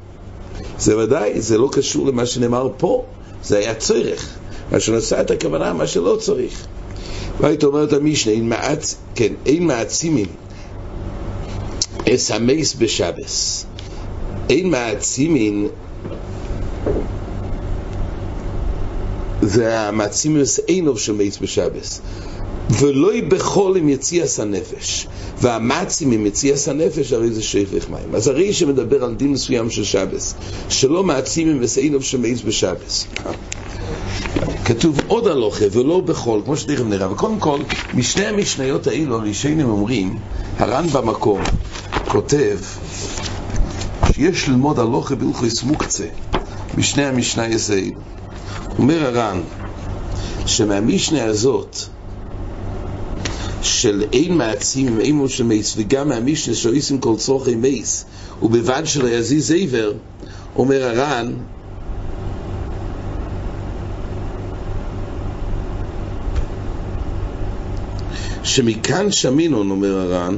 זה 0.79 0.97
ודאי, 0.97 1.41
זה 1.41 1.57
לא 1.57 1.69
קשור 1.71 2.07
למה 2.07 2.25
שנאמר 2.25 2.69
פה, 2.77 3.05
זה 3.43 3.57
היה 3.57 3.75
צורך. 3.75 4.29
מה 4.71 4.79
שנעשה 4.79 5.21
את 5.21 5.31
הכוונה, 5.31 5.73
מה 5.73 5.87
שלא 5.87 6.17
צריך. 6.21 6.67
והיית 7.39 7.63
אומרת 7.63 7.93
המשנה, 7.93 8.33
אין 8.33 8.49
מעצ... 8.49 8.95
כן, 9.15 9.33
אין 9.45 9.67
מעצימים 9.67 10.25
אס 12.09 12.31
המייס 12.31 12.75
בשבס. 12.75 13.65
אין 14.49 14.69
מעצימים 14.69 15.67
זה 19.41 19.79
המעצימים 19.79 20.41
אס 20.41 20.59
אינוב 20.67 20.99
של 20.99 21.13
מייס 21.13 21.37
בשבס. 21.37 22.01
ולא 22.69 23.11
בכל 23.27 23.73
עם 23.77 23.89
יציאס 23.89 24.39
הנפש. 24.39 25.07
והמצים 25.41 26.11
עם 26.11 26.25
יציאס 26.25 26.67
הנפש 26.67 27.13
הרי 27.13 27.31
זה 27.31 27.43
שפך 27.43 27.89
מים. 27.89 28.15
אז 28.15 28.27
הרי 28.27 28.53
שמדבר 28.53 29.03
על 29.03 29.15
דין 29.15 29.31
מסוים 29.31 29.69
של 29.69 29.83
שבס, 29.83 30.33
שלא 30.69 31.03
מעצים 31.03 31.49
עם 31.49 31.57
וסעינוב 31.61 32.03
שמייס 32.03 32.41
בשבס. 32.41 33.07
כתוב 34.65 34.99
עוד 35.07 35.27
הלוכה 35.27 35.65
ולא 35.71 35.99
בכל, 35.99 36.41
כמו 36.45 36.57
שתכף 36.57 36.83
נראה. 36.83 37.11
וקודם 37.11 37.39
כל, 37.39 37.59
משני 37.93 38.25
המשניות 38.25 38.87
האלו 38.87 39.15
הראשונים 39.15 39.69
אומרים, 39.69 40.17
הר"ן 40.57 40.87
במקום 40.87 41.41
כותב 42.07 42.57
שיש 44.13 44.49
ללמוד 44.49 44.79
הלוכה 44.79 45.15
בהלכוס 45.15 45.63
מוקצה, 45.63 46.05
משני 46.77 47.05
המשניות 47.05 47.61
האלו. 47.69 48.01
אומר 48.79 49.05
הר"ן, 49.05 49.41
שמהמשנה 50.45 51.23
הזאת, 51.23 51.77
של 53.67 54.03
אין 54.13 54.37
מעצים 54.37 54.87
עם 54.87 54.99
אימו 54.99 55.29
של 55.29 55.43
מייס, 55.43 55.73
וגם 55.77 56.09
מהמשנה 56.09 56.55
שעושים 56.55 56.99
כל 56.99 57.15
צורכי 57.17 57.55
מייס, 57.55 58.05
ובבד 58.41 58.81
שלא 58.85 59.07
יזיז 59.07 59.51
עבר, 59.51 59.93
אומר 60.55 60.83
הר"ן, 60.83 61.33
שמכאן 68.43 69.11
שמינון, 69.11 69.69
אומר 69.69 69.97
הר"ן, 69.99 70.35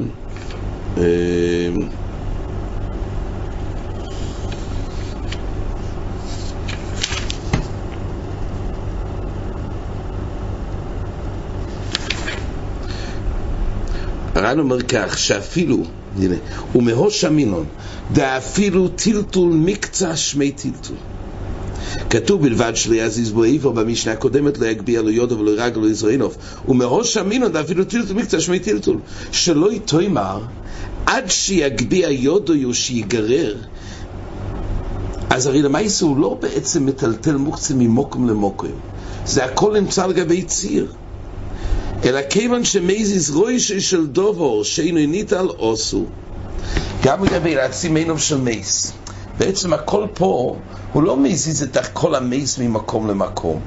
הר"ן 14.40 14.58
אומר 14.58 14.82
כך, 14.82 15.18
שאפילו, 15.18 15.84
הנה, 16.18 16.36
ומהוש 16.74 17.24
המינון, 17.24 17.64
דאפילו 18.12 18.88
טלטול 18.88 19.52
מקצה 19.52 20.16
שמי 20.16 20.50
טלטול. 20.50 20.96
כתוב 22.10 22.42
בלבד 22.42 22.72
שלא 22.74 22.94
יזיז 22.94 23.32
בו 23.32 23.44
איבר 23.44 23.70
במשנה 23.70 24.12
הקודמת 24.12 24.58
לא 24.58 24.66
יגביה 24.66 25.02
לו 25.02 25.10
יודו 25.10 25.38
ולא 25.38 25.50
ירגל 25.50 25.80
לו 25.80 25.88
יזרעינוף 25.88 26.36
ומראש 26.68 27.16
המינון 27.16 27.56
אפילו 27.56 27.84
טלטול 27.84 28.16
מקצה 28.16 28.40
שמי 28.40 28.58
טלטול. 28.58 28.96
שלא 29.32 29.72
יתוימר 29.72 30.40
עד 31.06 31.30
שיגביה 31.30 32.10
יודו 32.10 32.54
יו 32.54 32.74
שיגרר. 32.74 33.56
אז 35.30 35.46
הרי 35.46 35.62
למעשה 35.62 36.06
הוא 36.06 36.16
לא 36.16 36.38
בעצם 36.40 36.86
מטלטל 36.86 37.36
מוקצה 37.36 37.74
ממוקם 37.74 38.28
למוקם. 38.28 38.68
זה 39.26 39.44
הכל 39.44 39.80
נמצא 39.80 40.04
על 40.04 40.12
גבי 40.12 40.42
ציר 40.42 40.92
אלא 42.04 42.20
כיוון 42.30 42.64
שמזיז 42.64 43.30
רוישי 43.30 43.80
של 43.80 44.06
דובור 44.06 44.64
שאינו 44.64 44.98
ניטל 44.98 45.46
עושו. 45.56 46.06
גם 47.02 47.24
לגבי 47.24 47.54
להצים 47.54 47.96
עיניו 47.96 48.18
של 48.18 48.38
מייס 48.38 48.92
בעצם 49.38 49.72
הכל 49.72 50.06
פה 50.14 50.56
הוא 50.92 51.02
לא 51.02 51.16
מזיז 51.16 51.62
את 51.62 51.76
כל 51.92 52.14
המייס 52.14 52.58
ממקום 52.58 53.08
למקום. 53.08 53.60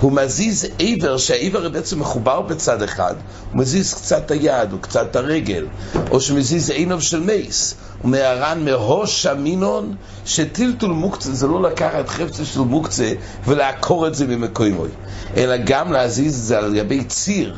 הוא 0.00 0.12
מזיז 0.12 0.66
עבר 0.78 1.16
שהעבר 1.16 1.68
בעצם 1.68 2.00
מחובר 2.00 2.40
בצד 2.40 2.82
אחד. 2.82 3.14
הוא 3.52 3.60
מזיז 3.60 3.94
קצת 3.94 4.26
את 4.26 4.30
היד 4.30 4.72
או 4.72 4.78
קצת 4.78 5.06
את 5.10 5.16
הרגל. 5.16 5.66
או 6.10 6.20
שמזיז 6.20 6.70
עיניו 6.70 7.00
של 7.00 7.20
מייס 7.20 7.74
הוא 8.02 8.10
מהר"ן 8.10 8.64
מהוש 8.64 9.26
המינון 9.26 9.94
שטלטול 10.24 10.90
מוקצה 10.90 11.32
זה 11.32 11.46
לא 11.46 11.62
לקחת 11.62 12.08
חפצה 12.08 12.44
של 12.44 12.60
מוקצה 12.60 13.12
ולעקור 13.46 14.06
את 14.06 14.14
זה 14.14 14.26
ממקומוי 14.26 14.88
אלא 15.36 15.56
גם 15.56 15.92
להזיז 15.92 16.34
את 16.34 16.44
זה 16.44 16.58
על 16.58 16.78
גבי 16.78 17.04
ציר 17.04 17.54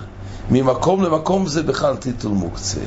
ממקום 0.50 1.02
למקום 1.02 1.46
זה 1.46 1.62
בכלל 1.62 1.96
טיטול 1.96 2.32
מוקצה. 2.32 2.80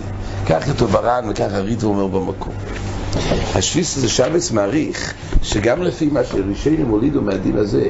כך 0.49 0.65
כתוב 0.65 0.91
בר"ן 0.91 1.25
וכך 1.29 1.47
הריטו 1.51 1.87
אומר 1.87 2.07
במקום. 2.07 2.53
השפיס 3.55 3.97
הזה 3.97 4.09
שבץ 4.09 4.51
מעריך 4.51 5.13
שגם 5.41 5.83
לפי 5.83 6.09
מה 6.09 6.23
שרישיינים 6.23 6.87
הולידו 6.87 7.21
מהדין 7.21 7.57
הזה, 7.57 7.85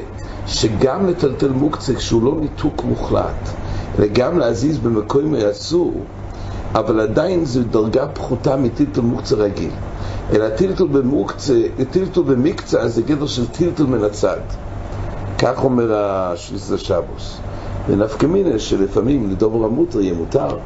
שגם 0.48 1.08
לטלטל 1.08 1.50
מוקצה 1.50 1.96
כשהוא 1.96 2.24
לא 2.24 2.36
ניתוק 2.40 2.84
מוחלט, 2.84 3.50
אלא 4.00 4.08
גם 4.14 4.40
להזיז 4.40 4.78
במקום 4.78 5.36
אסור, 5.36 6.06
אבל 6.76 7.00
עדיין 7.00 7.46
זו 7.46 7.64
דרגה 7.64 8.08
פחותה 8.08 8.56
מטלטל 8.56 9.02
מוקצה 9.02 9.36
רגיל. 9.36 9.72
אלא 10.34 10.50
טלטל 10.50 10.88
במוקצה, 10.88 11.62
טלטל 11.92 12.22
במקצה 12.22 12.88
זה 12.88 13.02
גדר 13.02 13.28
של 13.28 13.48
טלטל 13.48 13.84
מן 13.84 14.04
הצד. 14.04 14.40
כך 15.38 15.64
אומר 15.64 15.94
השפיס 15.96 16.62
הזה 16.62 16.78
שבוס. 16.78 17.40
ונפקא 17.88 18.26
מינה 18.26 18.60
שלפעמים 18.60 19.30
לדובר 19.32 19.66
המוטר 19.66 20.02
יהיה 20.02 20.14
מותר. 20.14 20.58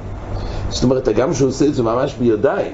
זאת 0.69 0.83
אומרת, 0.83 1.07
הגם 1.07 1.33
שהוא 1.33 1.49
עושה 1.49 1.65
את 1.65 1.75
זה 1.75 1.83
ממש 1.83 2.13
בידיים, 2.13 2.73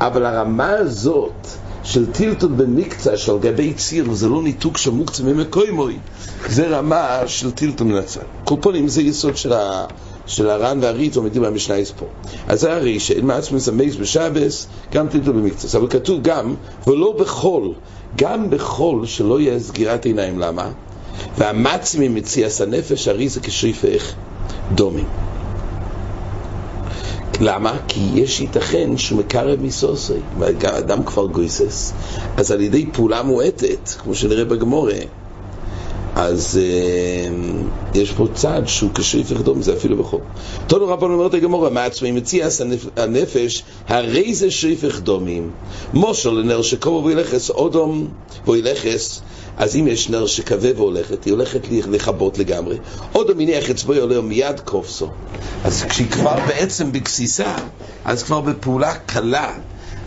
אבל 0.00 0.26
הרמה 0.26 0.70
הזאת 0.70 1.46
של 1.82 2.12
טילטול 2.12 2.52
במקצה 2.52 3.16
של 3.16 3.38
גבי 3.38 3.74
ציר, 3.74 4.10
וזה 4.10 4.28
לא 4.28 4.42
ניתוק 4.42 4.76
של 4.76 4.90
מוקצה 4.90 5.22
ממקוימוי, 5.22 5.98
זה 6.48 6.68
רמה 6.68 7.20
של 7.26 7.50
טילטול 7.50 7.86
מנצל. 7.86 8.20
קופונים 8.44 8.88
זה 8.88 9.02
יסוד 9.02 9.36
של, 9.36 9.52
ה, 9.52 9.84
של 10.26 10.50
הר"ן 10.50 10.78
והריט 10.82 11.16
עומדים 11.16 11.42
במשנה 11.42 11.76
פה. 11.98 12.06
אז 12.48 12.60
זה 12.60 12.72
הרי 12.72 13.00
שאין 13.00 13.26
מעצמס 13.26 13.68
המייס 13.68 13.96
בשבס, 13.96 14.66
גם 14.92 15.08
טילטול 15.08 15.34
במקצה. 15.34 15.78
אבל 15.78 15.88
כתוב 15.88 16.22
גם, 16.22 16.54
ולא 16.86 17.16
בחול, 17.18 17.72
גם 18.16 18.50
בחול 18.50 19.06
שלא 19.06 19.40
יהיה 19.40 19.60
סגירת 19.60 20.04
עיניים. 20.04 20.38
למה? 20.38 20.70
והמצמי 21.38 22.08
מציאס 22.08 22.60
הנפש 22.60 23.08
הרי 23.08 23.28
זה 23.28 23.40
כשריפך 23.40 24.12
דומים. 24.74 25.06
למה? 27.40 27.78
כי 27.88 28.00
יש 28.14 28.40
ייתכן 28.40 28.96
שהוא 28.96 29.18
מקרב 29.18 29.62
מסוסי, 29.62 30.12
והאדם 30.38 31.04
כבר 31.04 31.26
גויסס, 31.26 31.92
אז 32.36 32.50
על 32.50 32.60
ידי 32.60 32.86
פעולה 32.92 33.22
מועטת, 33.22 33.88
כמו 33.88 34.14
שנראה 34.14 34.44
בגמורה, 34.44 34.98
אז 36.14 36.60
אה, 36.62 38.00
יש 38.00 38.12
פה 38.12 38.26
צד 38.34 38.62
שהוא 38.66 38.90
כשריף 38.94 39.30
יחדום, 39.30 39.62
זה 39.62 39.72
אפילו 39.72 39.96
בחוק. 39.96 40.22
תונו 40.66 40.88
רבנו 40.88 41.14
אומרת 41.14 41.34
הגמורה, 41.34 41.70
מה 41.70 41.84
עצמי 41.84 42.10
מציע 42.10 42.48
הנפש, 42.96 43.62
הרי 43.88 44.34
זה 44.34 44.50
שריף 44.50 44.82
יחדומים. 44.82 45.50
מושל 45.94 46.30
לנר 46.30 46.62
שקובו 46.62 47.04
וילכס 47.06 47.50
אודום 47.50 48.08
וילכס, 48.46 49.22
אז 49.60 49.76
אם 49.76 49.88
יש 49.88 50.08
נר 50.08 50.26
שכבה 50.26 50.68
והולכת, 50.76 51.24
היא 51.24 51.32
הולכת 51.32 51.60
לכבות 51.70 52.38
לגמרי. 52.38 52.76
אודום 53.14 53.38
מניח 53.38 53.70
אצבו 53.70 53.94
עולה 53.94 54.20
מיד 54.20 54.60
קופסו. 54.60 55.08
אז 55.64 55.82
כשהיא 55.82 56.10
כבר 56.10 56.36
בעצם 56.46 56.92
בגסיסה, 56.92 57.54
אז 58.04 58.22
כבר 58.22 58.40
בפעולה 58.40 58.94
קלה. 58.94 59.54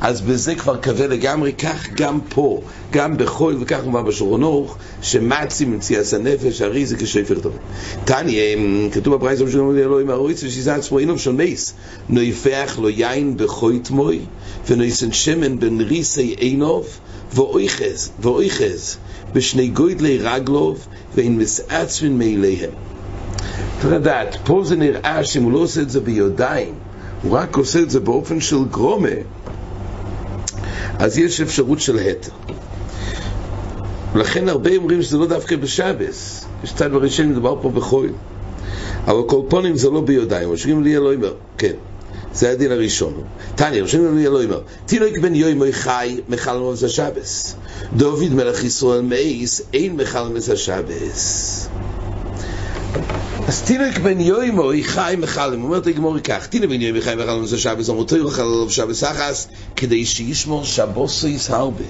אז 0.02 0.22
בזה 0.22 0.56
כבר 0.56 0.82
כבה 0.82 1.08
לגמרי, 1.08 1.54
כך 1.54 1.88
גם 1.94 2.20
פה, 2.30 2.62
גם 2.92 3.18
בחול 3.18 3.58
וכך 3.62 3.80
נאמר 3.86 4.02
בשולחן 4.02 4.44
אורך, 4.44 4.76
שמצי 5.02 5.66
מציאס 5.66 6.14
הנפש, 6.14 6.62
הרי 6.62 6.86
זה 6.86 6.98
כשפר 6.98 7.40
טוב. 7.40 7.58
תניא, 8.06 8.58
כתוב 8.92 9.16
בפרייס 9.16 9.40
שאומרים 9.52 9.76
לי 9.78 9.84
אלוהים 9.84 10.10
הרויץ 10.10 10.44
ושיזה 10.44 10.76
עצמו 10.76 11.00
אינוב 11.00 11.20
של 11.20 11.32
מייס, 11.32 11.74
נויפח 12.10 12.80
לו 12.82 12.90
יין 12.90 13.38
בחוית 13.38 13.90
מוי, 13.90 14.20
ונויסן 14.68 15.12
שמן 15.12 15.60
בין 15.60 15.82
ריסי 15.82 16.36
אינוב, 16.38 16.88
ואויחז, 17.34 18.12
ואויחז, 18.20 18.98
בשני 19.34 19.68
גוידלי 19.68 20.18
רגלוב, 20.18 20.88
ואין 21.16 21.38
מסעצמין 21.38 22.18
מאליהם. 22.18 22.72
צריך 23.82 23.94
לדעת, 23.94 24.38
פה 24.46 24.62
זה 24.66 24.76
נראה 24.76 25.24
שאם 25.24 25.44
הוא 25.44 25.52
לא 25.52 25.60
עושה 25.60 25.82
את 25.82 25.90
זה 25.90 26.00
ביודיים, 26.00 26.74
הוא 27.24 27.32
רק 27.38 27.58
עושה 27.58 27.80
את 27.80 27.90
זה 27.90 28.00
באופן 28.00 28.42
של 28.42 28.66
גרומה, 28.72 29.10
אז 31.00 31.18
יש 31.18 31.42
אפשרות 31.42 31.80
של 31.80 32.00
התר. 32.00 32.32
ולכן 34.14 34.50
הרבה 34.50 34.76
אומרים 34.76 35.02
שזה 35.02 35.18
לא 35.18 35.28
דווקא 35.28 35.56
בשבס, 35.56 36.46
יש 36.64 36.74
צד 36.74 36.92
בראשון 36.92 37.30
מדובר 37.30 37.62
פה 37.62 37.70
בחול. 37.70 38.10
אבל 39.06 39.22
כל 39.28 39.42
פונים 39.50 39.76
זה 39.76 39.90
לא 39.90 40.02
ביודיים, 40.02 40.50
רושמים 40.50 40.84
לי 40.84 40.96
אלוהים, 40.96 41.22
כן, 41.58 41.74
זה 42.34 42.52
הדין 42.52 42.72
הראשון. 42.72 43.24
תניא, 43.56 43.82
רושמים 43.82 44.18
לי 44.18 44.28
אלוהים, 44.28 44.50
תינוק 44.86 45.18
בן 45.18 45.36
יוימוי 45.36 45.74
חי 45.74 46.20
מחל 46.30 46.58
מובס 46.58 46.84
השבס. 46.84 47.56
דוד 47.96 48.34
מלך 48.34 48.64
ישראל 48.64 49.02
מאיס, 49.02 49.62
אין 49.74 49.96
מחל 49.96 50.24
מובס 50.28 50.50
השבס. 50.50 51.68
אז 53.48 53.62
תינוק 53.62 53.98
בן 53.98 54.20
יוימוי 54.20 54.84
חי 54.84 55.16
מחלם, 55.18 55.64
אומרת 55.64 55.88
הגמורי 55.88 56.22
כך, 56.22 56.48
תינוק 56.48 56.70
בן 56.70 56.82
יוימוי 56.82 57.02
חי 57.02 57.16
מחלם 57.16 57.46
זה 57.46 57.58
שבס, 57.58 57.90
אמרתו 57.90 58.18
יוכל 58.18 58.42
עליו 58.42 58.70
שבס 58.70 59.04
אחס, 59.04 59.48
כדי 59.76 60.06
שישמור 60.06 60.66
שבוסויס 60.66 61.50
הרבה. 61.50 61.84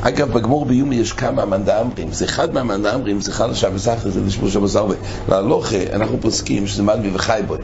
אגב, 0.00 0.32
בגמור 0.32 0.66
ביומי 0.66 0.96
יש 0.96 1.12
כמה 1.12 1.44
מנדאמרים, 1.44 2.12
זה 2.12 2.24
אחד 2.24 2.54
מהמנדאמרים, 2.54 3.20
זה 3.20 3.32
חל 3.32 3.54
שבס 3.54 3.88
אחס, 3.88 4.12
זה 4.12 4.30
שבוס 4.30 4.76
הרבה. 4.76 4.94
להלוכה, 5.28 5.76
אנחנו 5.92 6.20
פוסקים 6.20 6.66
שזה 6.66 6.82
מדמי 6.82 7.10
וחי 7.14 7.40
בו. 7.46 7.56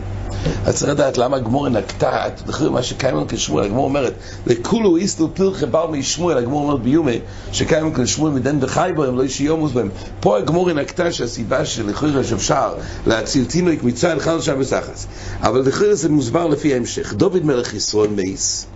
אז 0.65 0.77
צריך 0.77 0.91
לדעת 0.91 1.19
למה 1.19 1.37
הגמור 1.37 1.69
נקטה, 1.69 2.25
תדחו 2.35 2.71
מה 2.71 2.83
שקיימן 2.83 3.25
כשמואל, 3.29 3.65
הגמור 3.65 3.85
אומרת, 3.85 4.15
לכולו 4.47 4.97
איסטו 4.97 5.29
פרחה 5.35 5.67
בר 5.67 5.87
משמואל, 5.91 6.39
הגמור 6.39 6.63
אומרת 6.63 6.83
ביומי, 6.83 7.19
שקיימן 7.53 8.05
כשמואל 8.05 8.33
מדן 8.33 8.59
וחי 8.61 8.91
בו, 8.97 9.05
הם 9.05 9.17
לא 9.17 9.23
אישי 9.23 9.45
יומוס 9.45 9.73
בהם. 9.73 9.89
פה 10.21 10.39
הגמור 10.39 10.73
נקטה 10.73 11.13
שהסיבה 11.13 11.65
שלכאורה 11.65 12.25
שאפשר 12.25 12.75
להציל 13.07 13.45
תינוק 13.45 13.83
מצד 13.83 14.19
חל 14.19 14.41
שבס 14.41 14.73
אחס. 14.73 15.07
אבל 15.41 15.61
לכאורה 15.61 15.95
זה 15.95 16.09
מוסבר 16.09 16.47
לפי 16.47 16.75
ההמשך. 16.75 17.15
דוד 17.15 17.45
מלך 17.45 17.75
ישראל 17.75 18.11
מייס. 18.11 18.67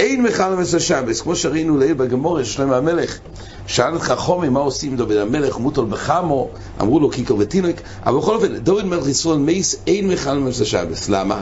אין 0.00 0.22
מחלמס 0.22 0.74
השבס, 0.74 1.20
כמו 1.20 1.36
שראינו 1.36 1.78
לעיל 1.78 1.94
בגמור, 1.94 2.38
להם 2.58 2.72
המלך, 2.72 3.18
שאל 3.66 3.96
את 3.96 4.00
חכומי 4.00 4.48
מה 4.48 4.60
עושים 4.60 4.96
דוד 4.96 5.16
המלך, 5.16 5.58
מוטול 5.58 5.86
בחמו, 5.86 6.50
אמרו 6.80 7.00
לו 7.00 7.10
קיקר 7.10 7.34
ותינוק, 7.38 7.76
אבל 8.06 8.18
בכל 8.18 8.34
אופן, 8.34 8.56
דוד 8.56 8.86
מלך 8.86 9.08
ישראל 9.08 9.38
מייס, 9.38 9.76
אין 9.86 10.08
מחלמס 10.08 10.60
השבס, 10.60 11.08
למה? 11.08 11.40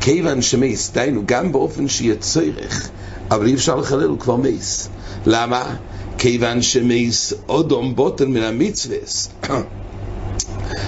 כיוון 0.00 0.42
שמייס, 0.42 0.90
דיינו, 0.92 1.22
גם 1.26 1.52
באופן 1.52 1.88
שיהיה 1.88 2.16
צורך, 2.16 2.90
אבל 3.30 3.46
אי 3.46 3.54
אפשר 3.54 3.76
לחלל, 3.76 4.08
הוא 4.08 4.18
כבר 4.18 4.36
מייס. 4.36 4.88
למה? 5.26 5.76
כיוון 6.18 6.62
שמייס 6.62 7.34
אודום 7.48 7.96
בוטל 7.96 8.26
מן 8.26 8.42
המצווס. 8.42 9.28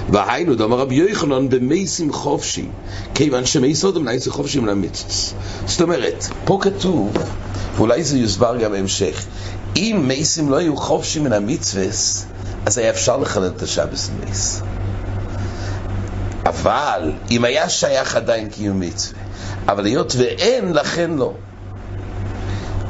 והיינו, 0.09 0.55
דאמר 0.55 0.79
רבי 0.79 0.95
יוחנן, 0.95 1.49
במייסים 1.49 2.13
חופשי, 2.13 2.69
כיוון 3.15 3.47
שמייס 3.47 3.85
אודם 3.85 4.05
נעשה 4.05 4.31
חופשי 4.31 4.61
מן 4.61 4.69
המצווס. 4.69 5.35
זאת 5.67 5.81
אומרת, 5.81 6.27
פה 6.45 6.59
כתוב, 6.63 7.13
ואולי 7.77 8.05
זה 8.05 8.19
יוסבר 8.19 8.57
גם 8.57 8.73
בהמשך, 8.73 9.25
אם 9.77 10.05
מייסים 10.09 10.51
לא 10.51 10.57
היו 10.57 10.77
חופשי 10.77 11.21
מן 11.21 11.33
המצווס, 11.33 12.25
אז 12.67 12.79
היה 12.79 12.91
אפשר 12.91 13.17
לחלל 13.17 13.47
את 13.57 13.63
השבס 13.63 14.11
מייס. 14.21 14.63
אבל, 16.47 17.13
אם 17.31 17.45
היה 17.45 17.69
שייך 17.69 18.17
עדיין 18.17 18.49
קיום 18.49 18.81
מצווה, 18.81 19.21
אבל 19.69 19.85
היות 19.85 20.15
ואין, 20.19 20.73
לכן 20.73 21.11
לא. 21.11 21.33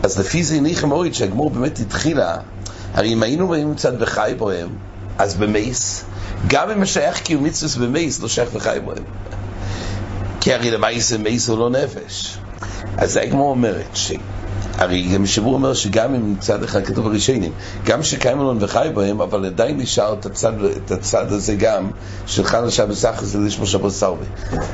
אז 0.02 0.18
לפי 0.18 0.44
זה 0.44 0.55
הניח 0.55 0.85
מאוד 0.85 1.14
שהגמור 1.14 1.50
באמת 1.50 1.78
התחילה, 1.78 2.37
הרי 2.94 3.12
אם 3.12 3.22
היינו 3.22 3.48
באים 3.48 3.70
מצד 3.70 3.92
וחי 4.02 4.35
בוהם, 4.38 4.68
אז 5.22 5.35
במייס, 5.35 6.04
גם 6.46 6.70
אם 6.70 6.82
השייך 6.82 7.20
קיום 7.20 7.44
מצווה 7.44 7.87
במייס, 7.87 8.20
לא 8.20 8.28
שייך 8.28 8.48
וחי 8.52 8.78
בוהם. 8.85 9.04
כי 10.40 10.54
הרי 10.54 11.00
זה 11.00 11.18
מייס 11.18 11.48
הוא 11.48 11.58
לא 11.58 11.70
נפש. 11.70 12.38
אז 12.98 13.16
הגמור 13.16 13.50
אומרת 13.50 13.87
ש... 13.94 14.12
הרי 14.78 15.02
גם 15.02 15.26
שבוע 15.26 15.52
אומר 15.52 15.74
שגם 15.74 16.14
אם 16.14 16.32
מצד 16.32 16.62
אחד 16.62 16.85
כתוב 16.85 17.06
הראשונים, 17.06 17.52
גם 17.85 18.02
שקיים 18.02 18.40
אלון 18.40 18.58
וחי 18.61 18.88
בהם, 18.94 19.20
אבל 19.20 19.46
עדיין 19.46 19.80
נשאר 19.80 20.12
את 20.12 20.26
הצד, 20.26 20.52
את 20.64 20.90
הצד 20.90 21.32
הזה 21.32 21.54
גם, 21.54 21.90
של 22.26 22.44
חנה 22.44 22.70
שבס 22.70 23.04
אחס 23.04 23.35
לשמו 23.35 23.66
שבוס 23.66 24.00
סרבי. 24.00 24.24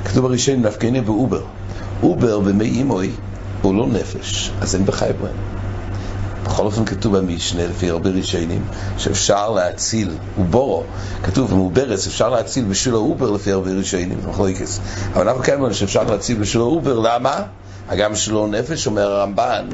כתוב 0.05 0.25
הראשונים, 0.25 0.65
הנה 0.81 1.01
באובר. 1.01 1.43
אובר 2.03 2.41
במי 2.41 2.65
אימוי 2.65 3.11
הוא 3.63 3.75
לא 3.75 3.87
נפש, 3.87 4.51
אז 4.61 4.75
אין 4.75 4.87
בחי 4.87 5.11
בהם. 5.23 5.37
בכל 6.49 6.67
אופן 6.67 6.85
כתוב 6.85 7.19
במשנה, 7.19 7.67
לפי 7.67 7.91
הרבה 7.91 8.11
ראשונים, 8.11 8.65
שאפשר 8.99 9.51
להציל, 9.51 10.11
ובורו, 10.39 10.83
כתוב 11.23 11.51
במוברס, 11.51 12.07
אפשר 12.07 12.29
להציל 12.29 12.65
בשביל 12.65 12.95
האובר 12.95 13.31
לפי 13.31 13.53
הרבה 13.53 13.71
ראשונים, 13.71 14.19
מחלוקס. 14.29 14.81
אבל 15.13 15.29
אנחנו 15.29 15.43
כאלה 15.43 15.75
שאפשר 15.75 16.03
להציל 16.03 16.39
בשביל 16.39 16.63
האובר, 16.63 16.99
למה? 16.99 17.43
הגם 17.89 18.17
שלא 18.17 18.49
נפש, 18.49 18.87
אומר 18.87 19.13
הרמב"ן, 19.13 19.67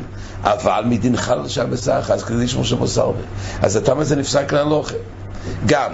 אבל 0.42 0.84
מדין 0.86 1.16
חל 1.16 1.48
שבס 1.48 1.88
אחת, 1.88 2.10
אז 2.10 2.24
כדי 2.24 2.44
לשמור 2.44 2.64
שבוס 2.64 2.98
הרבה. 2.98 3.22
אז 3.62 3.76
הטעם 3.76 3.98
הזה 3.98 4.16
נפסק 4.16 4.52
להלוכה. 4.52 4.94
גם, 5.66 5.92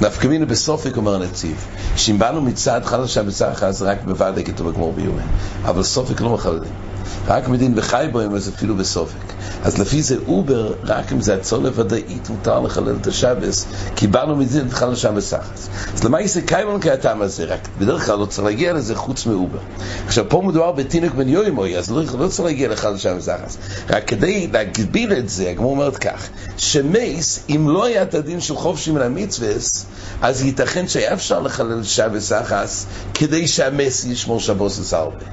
נפקא 0.00 0.26
מינה 0.26 0.46
בסופק, 0.46 0.96
אומר 0.96 1.14
הנציב, 1.14 1.66
שאם 1.96 2.18
באנו 2.18 2.40
מצד 2.40 2.80
חל 2.84 3.06
שבס 3.06 3.42
אחת, 3.42 3.62
אז 3.62 3.82
רק 3.82 3.98
בוודאי 4.04 4.44
כתוב 4.44 4.70
בגמור 4.70 4.92
ביומן. 4.92 5.26
אבל 5.64 5.82
סופק 5.82 6.20
לא 6.20 6.30
מחללים. 6.30 6.91
רק 7.26 7.48
מדין 7.48 7.72
וחי 7.76 8.06
בהם, 8.12 8.34
אז 8.34 8.48
אפילו 8.48 8.76
בסופק. 8.76 9.32
אז 9.64 9.78
לפי 9.78 10.02
זה 10.02 10.16
אובר, 10.26 10.74
רק 10.84 11.12
אם 11.12 11.20
זה 11.20 11.34
הצולה 11.34 11.70
ודאית, 11.74 12.30
מותר 12.30 12.60
לחלל 12.60 12.96
את 13.00 13.06
השבס, 13.06 13.66
כי 13.96 14.06
באנו 14.06 14.36
מדין 14.36 14.66
את 14.66 14.72
חלל 14.72 14.94
שבס 14.94 15.34
אחס. 15.34 15.68
אז 15.94 16.04
למה 16.04 16.20
יש 16.20 16.38
קיימון 16.38 16.80
כהטעם 16.80 17.22
הזה? 17.22 17.44
רק 17.44 17.68
בדרך 17.78 18.06
כלל 18.06 18.18
לא 18.18 18.26
צריך 18.26 18.44
להגיע 18.44 18.72
לזה 18.72 18.94
חוץ 18.94 19.26
מאובר. 19.26 19.58
עכשיו, 20.06 20.24
פה 20.28 20.42
מדובר 20.46 20.72
בתינוק 20.72 21.14
בן 21.14 21.28
יוימוי, 21.28 21.78
אז 21.78 21.90
לא, 21.90 22.02
לא 22.18 22.28
צריך 22.28 22.44
להגיע 22.44 22.68
לחלל 22.68 22.98
שבס 22.98 23.28
אחס. 23.28 23.56
רק 23.90 24.06
כדי 24.06 24.48
להגביל 24.52 25.12
את 25.12 25.28
זה, 25.28 25.50
הגמור 25.50 25.70
אומרת 25.70 25.96
כך, 25.96 26.28
שמייס, 26.56 27.40
אם 27.48 27.68
לא 27.68 27.84
היה 27.84 28.02
את 28.02 28.14
הדין 28.14 28.40
של 28.40 28.56
חופשי 28.56 28.90
מן 28.90 29.02
המצווס, 29.02 29.86
אז 30.22 30.42
ייתכן 30.42 30.88
שהיה 30.88 31.12
אפשר 31.12 31.40
לחלל 31.40 31.82
שבס 31.82 32.32
אחס, 32.32 32.86
כדי 33.14 33.48
שהמס 33.48 34.04
ישמור 34.04 34.40
שבוס 34.40 34.92
הרבה. 34.92 35.24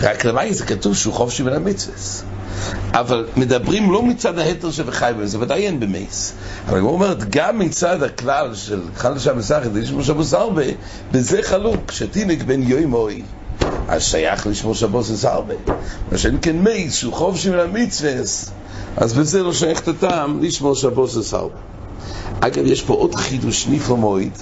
רק 0.00 0.24
למאי 0.24 0.54
זה 0.54 0.64
כתוב 0.64 0.96
שהוא 0.96 1.14
חופשי 1.14 1.42
בין 1.42 1.54
המצווס. 1.54 2.24
אבל 2.92 3.26
מדברים 3.36 3.92
לא 3.92 4.02
מצד 4.02 4.38
ההתר 4.38 4.70
שבחי 4.70 5.12
בהם, 5.16 5.26
זה 5.26 5.40
ודאי 5.40 5.66
אין 5.66 5.80
במייס. 5.80 6.32
אבל 6.68 6.80
הוא 6.80 6.90
אומרת, 6.90 7.30
גם 7.30 7.58
מצד 7.58 8.02
הכלל 8.02 8.54
של 8.54 8.80
חל 8.96 9.18
שם 9.18 9.38
מסחת, 9.38 9.70
לשמור 9.74 10.02
שבוס 10.02 10.34
הרבה, 10.34 10.62
בזה 11.12 11.40
חלוק, 11.42 11.92
שתינק 11.92 12.42
בן 12.42 12.62
יוימוי, 12.62 13.22
אז 13.88 14.02
שייך 14.02 14.46
לשמור 14.46 14.74
שבוס 14.74 15.24
הרבה. 15.24 15.54
מה 16.12 16.18
שאין 16.18 16.38
כן 16.42 16.56
מייס, 16.58 16.94
שהוא 16.94 17.12
חופשי 17.12 17.50
מן 17.50 17.58
המצווס, 17.58 18.50
אז 18.96 19.12
בזה 19.12 19.42
לא 19.42 19.52
שייך 19.52 19.80
את 19.80 19.88
הטעם 19.88 20.42
לשמור 20.42 20.74
שבוס 20.74 21.34
הרבה. 21.34 21.54
אגב, 22.40 22.66
יש 22.66 22.82
פה 22.82 22.94
עוד 22.94 23.14
חידוש 23.14 23.66
נפלא 23.66 23.96
מועד, 23.96 24.38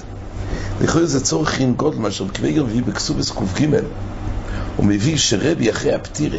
לכאורה 0.81 1.07
זה 1.07 1.21
צורך 1.21 1.61
ינגוד, 1.61 2.01
מה 2.01 2.11
שרבי 2.11 2.49
יום 2.49 2.67
מביא 2.67 2.83
בקסובס 2.83 3.31
ק"ג. 3.31 3.77
הוא 4.77 4.87
מביא 4.87 5.17
שרבי 5.17 5.71
אחרי 5.71 5.93
הפטירה 5.93 6.39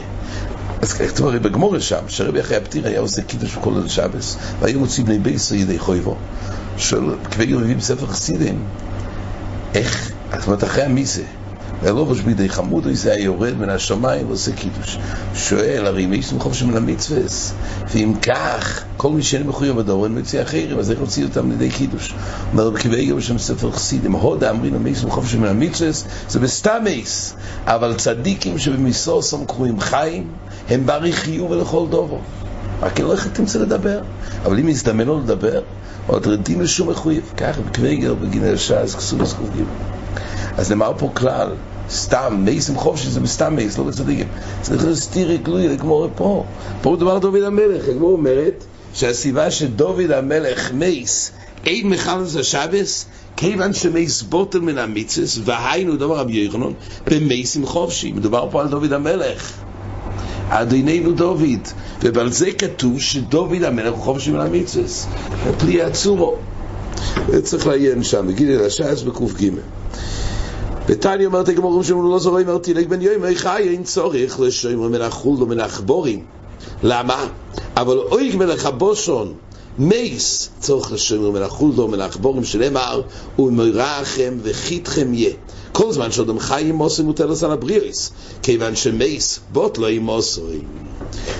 אז 0.81 0.93
כתוב 0.93 1.27
הרי 1.27 1.39
בגמורה 1.39 1.79
שם, 1.79 2.03
שרבי 2.07 2.41
אחרי 2.41 2.57
הפטירה 2.57 2.89
היה 2.89 2.99
עושה 2.99 3.21
קידוש 3.21 3.55
בכל 3.55 3.71
ליל 3.75 3.87
שבס 3.87 4.37
והיו 4.59 4.79
מוצאים 4.79 5.05
בני 5.05 5.19
בייסו 5.19 5.55
ידי 5.55 5.79
חויבו. 5.79 6.17
של 6.77 7.15
כבגר 7.31 7.57
מביא 7.57 7.75
בספר 7.75 8.07
חסידים? 8.07 8.63
איך, 9.73 10.11
זאת 10.37 10.47
אומרת 10.47 10.63
אחרי 10.63 10.83
המיזה 10.83 11.23
והלובש 11.81 12.19
בידי 12.19 12.49
חמודו 12.49 12.93
זה 12.93 13.11
היה 13.11 13.23
יורד 13.23 13.53
מן 13.53 13.69
השמיים 13.69 14.27
ועושה 14.27 14.51
קידוש. 14.51 14.97
שואל, 15.35 15.85
הרי 15.85 16.05
אם 16.05 16.13
יש 16.13 16.33
חופש 16.39 16.63
מן 16.63 16.77
המצווה, 16.77 17.21
ואם 17.93 18.13
כך, 18.21 18.83
כל 18.97 19.09
מי 19.09 19.23
שאין 19.23 19.47
מחויב 19.47 19.75
בדור, 19.75 20.05
אין 20.05 20.19
מציע 20.19 20.41
אחרים, 20.41 20.79
אז 20.79 20.91
איך 20.91 20.99
הוציא 20.99 21.25
אותם 21.25 21.51
לידי 21.51 21.69
קידוש? 21.69 22.13
אומר 22.51 22.67
רבי 22.67 22.79
קיבי 22.79 22.95
איגר 22.95 23.15
בשם 23.15 23.37
ספר 23.37 23.71
חסידים, 23.71 24.11
הודה 24.11 24.49
אמרים 24.49 24.73
למייס 24.73 25.03
חופש 25.09 25.35
מן 25.35 25.47
המצווה, 25.47 25.89
זה 26.29 26.39
מייס, 26.83 27.35
אבל 27.65 27.93
צדיקים 27.93 28.59
שבמיסוסם 28.59 29.45
קרויים 29.45 29.79
חיים, 29.79 30.27
הם 30.69 30.85
ברי 30.85 31.13
חיוב 31.13 31.51
ולכל 31.51 31.85
דובו. 31.89 32.19
רק 32.81 32.99
לא 32.99 33.11
איך 33.11 33.27
תמצא 33.27 33.59
לדבר, 33.59 33.99
אבל 34.45 34.59
אם 34.59 34.69
יזדמן 34.69 35.05
לו 35.05 35.19
לדבר, 35.19 35.61
עוד 36.07 36.27
רדים 36.27 36.61
לשום 36.61 36.89
מחויב, 36.89 37.31
ככה 37.37 37.61
בקוויגר 37.61 38.13
בגין 38.13 38.43
השעה, 38.53 38.83
כסו 38.83 39.17
וסקוף 39.19 39.49
אז 39.53 40.06
נאמר 40.69 40.91
פה 40.97 41.09
כלל, 41.13 41.49
סתם, 41.89 42.41
מייסים 42.45 42.75
חופשי 42.75 43.09
זה 43.09 43.19
בסתם 43.19 43.55
מייס, 43.55 43.77
לא 43.77 43.83
בצדיקים. 43.83 44.27
צריך 44.61 44.85
להסתיר 44.85 45.35
גלוי 45.35 45.67
לגמור 45.67 46.07
פה. 46.15 46.45
פה 46.81 46.91
מדובר 46.91 47.19
דוד 47.19 47.43
המלך, 47.43 47.87
הגמור 47.89 48.11
אומרת 48.11 48.63
שהסיבה 48.93 49.51
שדוד 49.51 50.11
המלך 50.11 50.71
מייס 50.73 51.31
אין 51.65 51.89
מחלס 51.89 52.35
השבס, 52.35 53.05
כיוון 53.37 53.73
שמייס 53.73 54.21
בוטל 54.21 54.59
מן 54.59 54.77
המצווס, 54.77 55.39
והיינו 55.45 55.97
דבר 55.97 56.17
רבי 56.17 56.33
יוחנן, 56.33 56.71
במייסים 57.07 57.65
חופשי. 57.65 58.11
מדובר 58.11 58.47
פה 58.51 58.61
על 58.61 58.67
דוד 58.67 58.93
המלך. 58.93 59.53
אדיננו 60.49 61.11
דוד, 61.11 61.67
ועל 62.01 62.31
זה 62.31 62.51
כתוב 62.51 62.99
שדוד 62.99 63.63
המלך 63.63 63.93
הוא 63.93 64.03
חופשי 64.03 64.31
מן 64.31 64.39
המצווס. 64.39 65.07
פלי 65.59 65.81
עצורו. 65.81 66.35
צריך 67.43 67.67
לעיין 67.67 68.03
שם, 68.03 68.27
בגיל 68.27 68.51
אל 68.51 68.65
השעס 68.65 69.01
בק"ג. 69.01 69.49
ותני 70.87 71.25
אומרת 71.25 71.49
הגמורים 71.49 71.83
שאומרו 71.83 72.11
לא 72.11 72.19
זורוי 72.19 72.43
אומר 72.43 72.57
תילג 72.57 72.87
בן 72.87 73.01
יום 73.01 73.23
חי? 73.35 73.69
אין 73.69 73.83
צורך 73.83 74.39
לשומר 74.39 74.87
מן 74.87 75.01
החול 75.01 75.43
ומן 75.43 75.59
החבורים 75.59 76.25
למה? 76.83 77.25
אבל 77.77 77.97
אויג 77.97 78.35
מלך 78.35 78.65
הבושון 78.65 79.33
מייס 79.77 80.49
צורך 80.59 80.91
לשומר 80.91 81.31
מן 81.31 81.41
החול 81.41 81.79
ומן 81.79 82.01
החבורים 82.01 82.43
שנאמר 82.43 83.01
ומרחם 83.39 84.37
וחיתכם 84.43 85.13
יהיה. 85.13 85.33
כל 85.71 85.91
זמן 85.91 86.11
שאדם 86.11 86.39
חי 86.39 86.63
עם 86.69 86.75
מוסי 86.75 87.01
מוטלס 87.01 87.43
על 87.43 87.51
הבריאוס 87.51 88.11
כיוון 88.43 88.75
שמייס 88.75 89.39
בוט 89.51 89.77
לא 89.77 89.87
עם 89.87 90.03
מוסי 90.03 90.41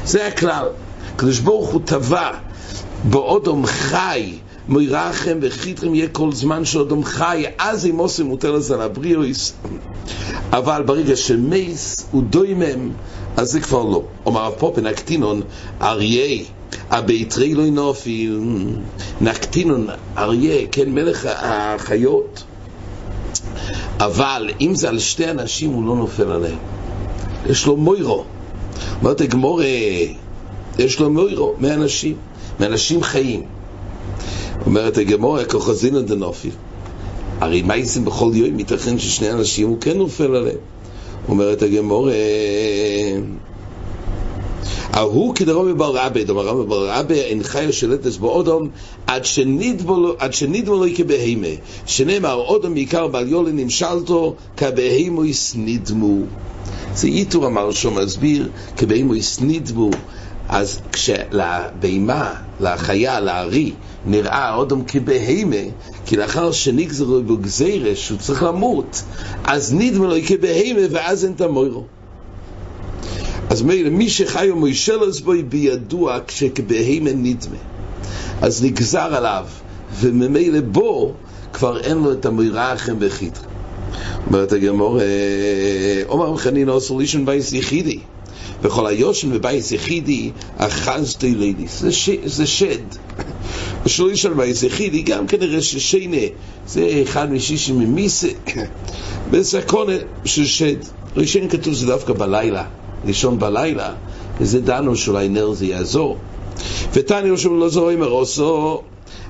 זה 0.05 0.27
הכלל. 0.27 0.67
קדוש 1.15 1.39
ברוך 1.39 1.69
הוא 1.69 1.81
טבע 1.86 2.31
באודום 3.03 3.65
חי 3.65 4.38
מוירחם 4.67 5.38
וחיתכם 5.41 5.95
יהיה 5.95 6.08
כל 6.08 6.32
זמן 6.32 6.65
שאודום 6.65 7.03
חי, 7.03 7.45
אז 7.58 7.86
אם 7.86 7.97
עושה 7.97 8.23
מוטלת 8.23 8.71
על 8.71 8.82
הבריאוס. 8.82 9.53
אבל 10.51 10.84
ברגע 10.86 11.15
שמייס 11.15 12.08
הוא 12.12 12.23
דוימם, 12.23 12.91
אז 13.38 13.51
זה 13.51 13.60
כבר 13.60 13.84
לא. 13.84 14.03
אומר 14.25 14.41
הרב 14.41 14.53
פופן, 14.58 14.88
נקטינון, 14.88 15.41
אריה, 15.82 16.43
הביתרי 16.89 17.53
לא 17.53 17.62
ינופיל, 17.62 18.39
נקטינון, 19.21 19.88
אריה, 20.17 20.67
כן, 20.71 20.89
מלך 20.89 21.27
החיות. 21.32 22.43
אבל 23.99 24.49
אם 24.62 24.75
זה 24.75 24.89
על 24.89 24.99
שתי 24.99 25.32
אנשים, 25.32 25.69
הוא 25.69 25.88
לא 25.88 25.95
נופל 25.95 26.32
עליהם. 26.32 26.58
יש 27.49 27.65
לו 27.65 27.77
מוירו. 27.77 28.23
אומרת 29.01 29.21
הגמור, 29.21 29.62
יש 30.80 30.99
לו 30.99 31.10
מוירו, 31.10 31.56
מאנשים, 31.60 32.15
מאנשים 32.60 33.03
חיים. 33.03 33.56
אומרת 34.65 34.97
הגמורה, 34.97 35.45
כוחזינא 35.45 36.01
דנופיל. 36.01 36.51
הרי 37.39 37.61
מה 37.61 37.77
יעשים 37.77 38.05
בכל 38.05 38.31
יום? 38.33 38.59
ייתכן 38.59 38.99
ששני 38.99 39.31
אנשים 39.31 39.67
הוא 39.67 39.77
כן 39.81 39.97
נופל 39.97 40.35
עליהם. 40.35 40.57
אומרת 41.29 41.61
הגמורה, 41.61 42.13
ההוא 44.97 45.35
כדרומי 45.35 45.73
בר 45.73 45.97
רבי, 45.97 46.23
דומר 46.23 46.47
רבי 46.47 46.69
בר 46.69 46.89
רבי, 46.89 47.19
אינך 47.19 47.57
יושלטס 47.61 48.17
באודום 48.17 48.69
עד 49.07 49.25
שנדמו 49.25 50.75
לו 50.75 50.85
כבהימה, 50.95 51.47
שנאמר 51.85 52.33
אודום 52.33 52.73
בעיקר 52.73 53.07
בעל 53.07 53.27
יולי 53.27 53.51
נמשלתו 53.51 54.35
כבהימו 54.57 55.25
יסנדמו. 55.25 56.17
זה 56.95 57.07
איתור 57.07 57.47
אמר 57.47 57.71
שהוא 57.71 57.93
מסביר, 57.93 58.49
כבהימו 58.77 59.15
יסנדמו. 59.15 59.89
אז 60.49 60.79
כשלבהמה, 60.91 62.33
לחיה, 62.60 63.19
לארי, 63.19 63.71
נראה 64.05 64.55
אודום 64.55 64.83
כבהימה, 64.88 65.71
כי 66.05 66.15
לאחר 66.15 66.51
שנגזרו 66.51 67.23
בגזירה 67.23 67.95
שהוא 67.95 68.17
צריך 68.17 68.43
למות, 68.43 69.03
אז 69.43 69.73
נדמה 69.73 70.07
לו 70.07 70.15
כבהימה 70.27 70.81
ואז 70.91 71.25
אין 71.25 71.33
את 71.33 71.41
המוירו. 71.41 71.83
אז 73.49 73.62
מילא, 73.62 73.89
מי 73.89 74.10
שחי 74.10 74.51
ומוישלס 74.51 75.19
בו 75.19 75.33
בידוע 75.49 76.19
כשכבהימה 76.27 77.10
נדמה. 77.13 77.57
אז 78.41 78.63
נגזר 78.63 79.15
עליו, 79.15 79.45
וממילא 79.99 80.60
בו 80.62 81.13
כבר 81.53 81.79
אין 81.79 81.97
לו 81.97 82.12
את 82.12 82.25
המוירחם 82.25 82.95
וחיתר. 82.99 83.41
אומרת 84.27 84.51
הגמור, 84.51 84.99
עומר 86.07 86.31
מחנין 86.31 86.69
אוסר 86.69 86.95
לישון 86.95 87.25
בייס 87.25 87.53
יחידי. 87.53 87.99
וכל 88.61 88.87
היושן 88.87 89.31
בבייס 89.31 89.71
יחידי, 89.71 90.31
אחזתי 90.57 91.35
לידיס. 91.35 91.83
זה 92.25 92.47
שד. 92.47 92.77
ושלא 93.85 94.11
ישאל 94.11 94.33
בייס 94.33 94.63
יחידי, 94.63 95.01
גם 95.01 95.27
כנראה 95.27 95.61
ששיינה, 95.61 96.27
זה 96.67 97.01
אחד 97.03 97.31
משישי 97.31 97.71
ממיסה, 97.71 98.27
בסקונה 99.31 99.93
של 100.25 100.45
שד. 100.45 100.75
ראשון 101.17 101.49
כתוב 101.49 101.73
זה 101.73 101.85
דווקא 101.87 102.13
בלילה, 102.13 102.65
לישון 103.05 103.39
בלילה, 103.39 103.93
וזה 104.39 104.61
דנו 104.61 104.95
שאולי 104.95 105.29
נר 105.29 105.53
זה 105.53 105.65
יעזור. 105.65 106.17
ותני 106.93 107.31
ראשון 107.31 107.59
לא 107.59 107.69
זו 107.69 107.91
אומר, 107.91 108.09
עושו, 108.09 108.81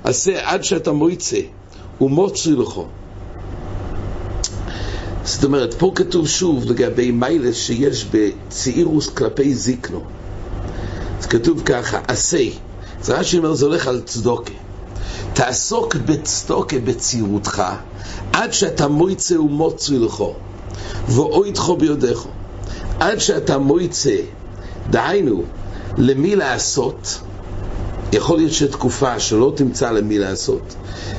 עשה 0.04 0.52
עד 0.52 0.64
שאתה 0.64 0.92
מויצא, 0.92 1.40
ומוצרי 2.02 2.56
לכו. 2.56 2.88
זאת 5.28 5.44
אומרת, 5.44 5.74
פה 5.74 5.92
כתוב 5.96 6.28
שוב 6.28 6.66
לגבי 6.72 7.12
מיילס 7.12 7.56
שיש 7.56 8.08
בצעירוס 8.12 9.10
כלפי 9.10 9.56
זיקנו. 9.56 10.04
זה 11.20 11.28
כתוב 11.28 11.62
ככה, 11.66 12.00
עשה. 12.08 12.44
זה 13.02 13.20
רש"י 13.20 13.38
אומר, 13.38 13.54
זה 13.54 13.66
הולך 13.66 13.88
על 13.88 14.02
צדוקה. 14.06 14.54
תעסוק 15.34 15.96
בצדוקה 15.96 16.80
בצעירותך, 16.80 17.64
עד 18.34 18.54
שאתה 18.54 18.88
מויצא 18.88 19.36
ומוצרי 19.40 20.00
לכו, 20.00 20.34
ואויתך 21.08 21.72
ביודך. 21.80 22.26
עד 23.00 23.20
שאתה 23.20 23.58
מויצא, 23.58 24.16
דהיינו, 24.90 25.44
למי 25.98 26.36
לעשות, 26.36 27.20
יכול 28.14 28.38
להיות 28.38 28.52
שתקופה 28.52 29.20
שלא 29.20 29.54
תמצא 29.56 29.92
למי 29.92 30.20
לעשות, 30.20 30.76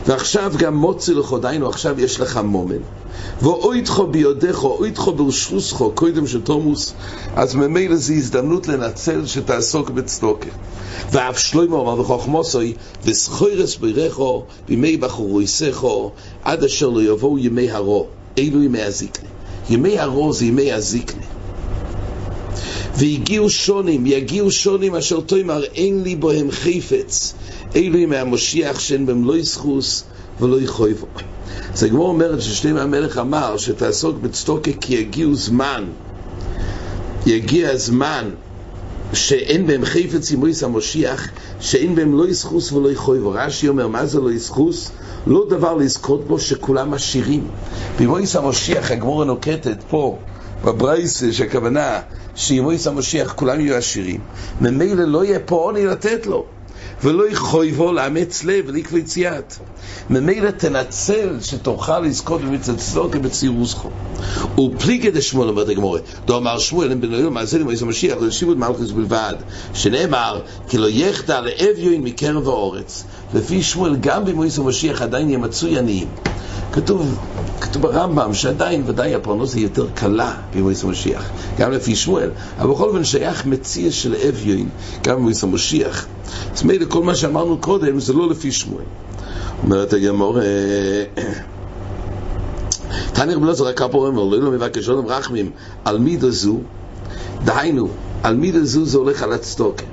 ועכשיו 0.06 0.52
גם 0.58 0.76
מוצרי 0.76 1.14
לכו, 1.14 1.38
דהיינו, 1.38 1.68
עכשיו 1.68 2.00
יש 2.00 2.20
לך 2.20 2.40
מומן. 2.44 2.82
ואויתך 3.42 4.02
ביודך, 4.10 4.64
אויתך 4.64 5.10
ברשוסך, 5.16 5.82
קודם 5.94 6.26
שתומוס, 6.26 6.94
אז 7.36 7.54
ממילא 7.54 7.96
זו 7.96 8.12
הזדמנות 8.12 8.68
לנצל 8.68 9.26
שתעסוק 9.26 9.90
בצדוקה. 9.90 10.48
ואף 11.12 11.38
שלמה 11.38 11.80
אמר 11.80 12.00
וחוכמוסוי, 12.00 12.74
וסחוירס 13.04 13.76
בירכו, 13.76 14.44
בימי 14.68 14.96
בחורויסכו, 14.96 16.10
עד 16.44 16.64
אשר 16.64 16.88
לא 16.88 17.02
יבואו 17.02 17.38
ימי 17.38 17.70
הרו, 17.70 18.06
אלו 18.38 18.62
ימי 18.62 18.82
הזיקנה. 18.82 19.28
ימי 19.70 19.98
הרו 19.98 20.32
זה 20.32 20.44
ימי 20.44 20.72
הזיקנה. 20.72 21.24
והגיעו 22.96 23.50
שונים, 23.50 24.06
יגיעו 24.06 24.50
שונים 24.50 24.94
אשר 24.94 25.20
תאמר 25.20 25.64
אין 25.64 26.02
לי 26.02 26.16
בהם 26.16 26.50
חפץ, 26.50 27.34
אלו 27.76 27.98
ימי 27.98 28.16
המשיח 28.16 28.80
שאין 28.80 29.06
בהם 29.06 29.24
לא 29.24 29.36
יסחוס 29.36 30.04
ולא 30.40 30.60
יחויבו. 30.60 31.06
אז 31.74 31.82
הגמור 31.82 32.08
אומרת 32.08 32.42
ששלמה 32.42 32.82
המלך 32.82 33.18
אמר 33.18 33.56
שתעסוק 33.56 34.16
בצדוקה 34.18 34.70
כי 34.80 34.94
יגיעו 34.94 35.34
זמן, 35.34 35.84
יגיע 37.26 37.70
הזמן 37.70 38.30
שאין 39.12 39.66
בהם 39.66 39.84
חפץ 39.84 40.32
עם 40.32 40.38
מויס 40.38 40.62
המושיח, 40.62 41.28
שאין 41.60 41.94
בהם 41.94 42.18
לא 42.18 42.28
יסחוס 42.28 42.72
ולא 42.72 42.90
יחויבו. 42.90 43.30
רש"י 43.30 43.68
אומר, 43.68 43.88
מה 43.88 44.06
זה 44.06 44.20
לא 44.20 44.32
יסחוס? 44.32 44.90
לא 45.26 45.46
דבר 45.48 45.74
לזכות 45.74 46.26
בו 46.26 46.38
שכולם 46.38 46.94
עשירים. 46.94 47.48
במויס 48.00 48.36
המושיח 48.36 48.90
הגמור 48.90 49.24
נוקטת 49.24 49.76
פה, 49.90 50.18
בברייס, 50.64 51.22
שהכוונה 51.30 52.00
שעם 52.34 52.62
מויס 52.62 52.86
המושיח 52.86 53.32
כולם 53.32 53.60
יהיו 53.60 53.76
עשירים. 53.76 54.20
ממילא 54.60 55.04
לא 55.04 55.24
יהיה 55.24 55.38
פה 55.38 55.56
עוני 55.56 55.86
לתת 55.86 56.26
לו. 56.26 56.44
ולא 57.02 57.28
יחויבו 57.30 57.92
לאמץ 57.92 58.44
לב 58.44 58.64
ולקבוע 58.68 58.98
יציאת. 58.98 59.54
ממילא 60.10 60.50
תנצל 60.50 61.38
שתוכל 61.42 62.00
לזכות 62.00 62.40
במצוות 62.40 62.78
צדוקה 62.78 63.18
בצירוסכו. 63.18 63.90
ופליגה 64.58 65.10
דשמואל 65.10 65.48
אומרת 65.48 65.68
הגמורה, 65.68 66.00
דאמר 66.26 66.58
שמואל 66.58 66.92
הם 66.92 67.00
בן 67.00 67.14
אלוהים 67.14 67.34
מעשה 67.34 67.58
למועצת 67.58 67.82
המשיח 67.82 68.18
לשיבות 68.20 68.56
מלכוס 68.56 68.90
בלבד, 68.90 69.34
שנאמר 69.74 70.40
כי 70.68 70.78
לא 70.78 70.86
יחדל 70.90 71.40
לאביון 71.40 72.02
מקרב 72.02 72.48
האורץ. 72.48 73.04
לפי 73.34 73.62
שמואל 73.62 73.96
גם 74.00 74.24
במועצת 74.24 74.58
המשיח 74.58 75.02
עדיין 75.02 75.30
ימצאו 75.30 75.68
עניים. 75.68 76.08
כתוב, 76.72 77.18
כתוב 77.60 77.82
ברמב"ם 77.82 78.34
שעדיין 78.34 78.82
ודאי 78.86 79.14
הפרנוס 79.14 79.54
היא 79.54 79.62
יותר 79.62 79.86
קלה 79.94 80.34
במויס 80.54 80.84
המשיח, 80.84 81.30
גם 81.58 81.72
לפי 81.72 81.96
שמואל, 81.96 82.30
אבל 82.58 82.70
בכל 82.70 82.88
אופן 82.88 83.04
שייך 83.04 83.46
מציע 83.46 83.90
של 83.90 84.14
אביון 84.28 84.68
גם 85.02 85.16
במויס 85.16 85.44
המשיח. 85.44 86.06
אז 86.54 86.62
מילא 86.62 86.84
כל 86.84 87.02
מה 87.02 87.14
שאמרנו 87.14 87.58
קודם 87.58 88.00
זה 88.00 88.12
לא 88.12 88.30
לפי 88.30 88.52
שמואל. 88.52 88.84
אומרת 89.62 89.92
הגמור, 89.92 90.38
אלעזר 93.18 93.68
רק 93.68 93.82
פה 93.90 94.06
אומר, 94.06 94.24
לא 94.24 94.50
מבקש 94.50 94.88
עוד 94.88 95.04
רחמים 95.08 95.50
על 95.84 95.98
מידה 95.98 96.30
זו, 96.30 96.58
דהיינו, 97.44 97.88
על 98.22 98.36
מידה 98.36 98.64
זו 98.64 98.84
זה 98.84 98.98
הולך 98.98 99.22
על 99.22 99.32
הצדוקה, 99.32 99.84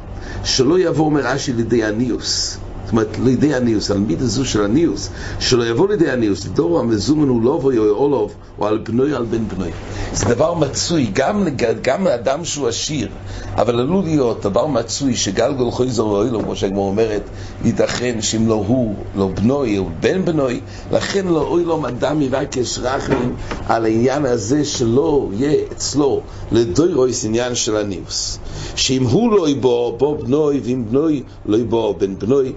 שלא 0.43 0.79
יבוא 0.79 1.11
מרש"י 1.11 1.53
לידי 1.53 1.83
הניוס. 1.83 2.57
זאת 2.85 2.91
אומרת, 2.91 3.17
לידי 3.23 3.55
הניוס, 3.55 3.91
על 3.91 3.97
מידה 3.97 4.25
זו 4.25 4.45
של 4.45 4.63
הניוס, 4.63 5.09
שלא 5.39 5.63
יבוא 5.63 5.87
לידי 5.87 6.09
הניוס, 6.09 6.45
דור 6.45 6.79
המזומן 6.79 7.27
הוא 7.27 7.41
לא 7.41 7.59
או 7.63 7.89
אולוב, 7.89 8.33
או 8.59 8.67
על 8.67 8.77
בנוי 8.77 9.15
על 9.15 9.25
בן 9.25 9.47
בנוי. 9.47 9.71
זה 10.13 10.25
דבר 10.25 10.53
מצוי, 10.53 11.09
גם, 11.13 11.47
גם 11.81 12.03
לאדם 12.03 12.45
שהוא 12.45 12.67
עשיר, 12.67 13.07
אבל 13.55 13.79
עלול 13.79 14.03
להיות 14.03 14.41
דבר 14.41 14.67
מצוי 14.67 15.15
שגלגול 15.15 15.71
חויזר 15.71 16.07
ואוילו, 16.07 16.39
כמו 16.43 16.55
שהגמור 16.55 16.87
אומרת, 16.87 17.21
ייתכן 17.65 18.21
שאם 18.21 18.47
לא 18.47 18.63
הוא, 18.67 18.95
לא 19.15 19.27
בנוי 19.27 19.77
או 19.77 19.85
בן 19.99 20.25
בנוי, 20.25 20.61
לכן 20.91 21.27
לא 21.27 21.41
אוילו 21.41 21.87
אדם 21.87 22.21
יבקש 22.21 22.79
רחמים 22.79 23.35
על 23.67 23.85
העניין 23.85 24.25
הזה 24.25 24.65
שלא 24.65 25.29
יהיה 25.33 25.63
אצלו 25.71 26.21
לדוירויס 26.51 27.25
עניין 27.25 27.55
של 27.55 27.77
הניוס. 27.77 28.39
שאם 28.75 29.03
הוא 29.03 29.31
לא 29.31 29.49
יבוא, 29.49 29.97
בוא 29.97 30.17
בנוי, 30.17 30.61
ואם 30.63 30.85
בנוי 30.89 31.23
לא 31.45 31.57
יבוא 31.57 31.95
בן 31.97 32.19
בנוי, 32.19 32.53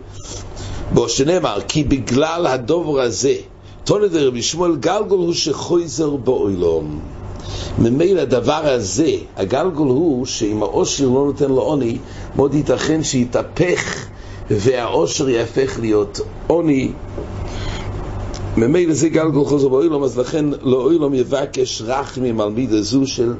בו 0.92 1.08
שנאמר, 1.08 1.58
כי 1.68 1.84
בגלל 1.84 2.46
הדובר 2.46 3.00
הזה, 3.00 3.34
תונת 3.84 4.10
רבי 4.14 4.42
שמואל 4.42 4.76
גלגול 4.76 5.18
הוא 5.18 5.34
שחויזר 5.34 6.16
באוילום. 6.16 7.00
ממילא 7.78 8.20
הדבר 8.20 8.60
הזה, 8.64 9.12
הגלגול 9.36 9.88
הוא 9.88 10.26
שאם 10.26 10.62
העושר 10.62 11.04
לא 11.04 11.24
נותן 11.24 11.48
לו 11.48 11.60
עוני, 11.60 11.98
מאוד 12.36 12.54
ייתכן 12.54 13.02
שיתהפך 13.02 14.06
והעושר 14.50 15.28
יהפך 15.28 15.78
להיות 15.80 16.20
עוני. 16.46 16.92
ממילא 18.56 18.94
זה 18.94 19.08
גלגול 19.08 19.44
חוזר 19.44 19.68
באוילום, 19.68 20.04
אז 20.04 20.18
לכן 20.18 20.44
לאוילום 20.62 21.14
יבקש 21.14 21.82
רחמים 21.82 22.40
על 22.40 22.50
מידה 22.50 22.82
זו 22.82 23.06
של 23.06 23.34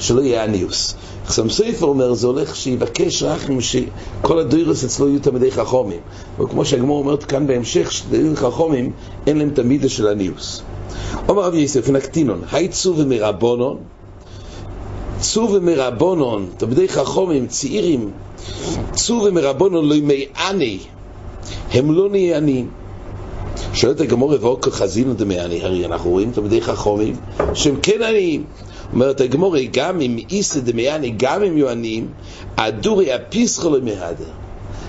שלא 0.00 0.20
יהיה 0.20 0.44
עניוס. 0.44 0.94
חסם 1.26 1.50
סופר 1.50 1.86
אומר, 1.86 2.14
זה 2.14 2.26
הולך 2.26 2.56
שיבקש 2.56 3.22
רחם 3.22 3.60
שכל 3.60 4.38
הדוירוס 4.38 4.84
אצלו 4.84 5.08
יהיו 5.08 5.20
תלמידי 5.20 5.50
חכומים. 5.50 6.00
וכמו 6.40 6.64
שהגמור 6.64 6.98
אומרת 6.98 7.24
כאן 7.24 7.46
בהמשך, 7.46 7.92
שתלמידי 7.92 8.36
חכומים 8.36 8.92
אין 9.26 9.38
להם 9.38 9.50
תמידה 9.50 9.88
של 9.88 10.08
עניוס. 10.08 10.62
אומר 11.28 11.42
רבי 11.42 11.58
יוסף, 11.58 11.90
נקטינון, 11.90 12.42
היי 12.52 12.68
צו 12.68 12.94
ומרבונון, 12.96 13.78
צו 15.20 15.48
ומרבונון, 15.52 16.46
תלמידי 16.56 16.88
חכומים, 16.88 17.46
צעירים, 17.46 18.10
צו 18.92 19.22
ומרבונון 19.24 19.88
לא 19.88 19.94
ימי 19.94 20.26
עני, 20.48 20.78
הם 21.72 21.92
לא 21.92 22.08
נהיה 22.08 22.36
עניים. 22.36 22.68
שואלת 23.72 24.00
הגמור 24.00 24.34
ואוקו 24.40 24.70
חזינו 24.70 25.14
דמי 25.14 25.38
הרי 25.38 25.86
אנחנו 25.86 26.10
רואים 26.10 26.30
תלמידי 26.32 26.60
חכומים 26.60 27.16
שהם 27.54 27.76
כן 27.82 28.02
עניים. 28.02 28.44
אומרת 28.92 29.20
הגמורי, 29.20 29.68
גם 29.72 30.00
אם 30.00 30.18
איסא 30.30 30.60
דמייני, 30.60 31.14
גם 31.16 31.42
אם 31.42 31.56
יהיו 31.56 31.68
עניים, 31.68 32.08
הדורי 32.56 33.12
הפיסחו 33.12 33.76
למהדר. 33.76 34.24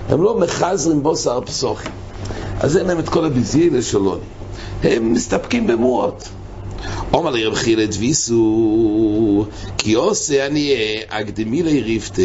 הם 0.08 0.22
לא 0.22 0.38
מחזרים 0.38 1.02
בוסר 1.02 1.40
פסוחים. 1.40 1.92
אז 2.60 2.76
אין 2.76 2.86
להם 2.86 2.98
את 2.98 3.08
כל 3.08 3.24
הביזיילה 3.24 3.82
שלו. 3.82 4.18
הם 4.82 5.12
מסתפקים 5.12 5.66
במועות. 5.66 6.28
אומר 7.12 7.30
לי 7.30 7.44
רב 7.44 7.54
חילה 7.54 7.86
דביסו, 7.86 9.44
כי 9.78 9.92
עושה 9.92 10.46
אני 10.46 10.74
אקדמי 11.08 11.62
ליריפתה. 11.62 12.22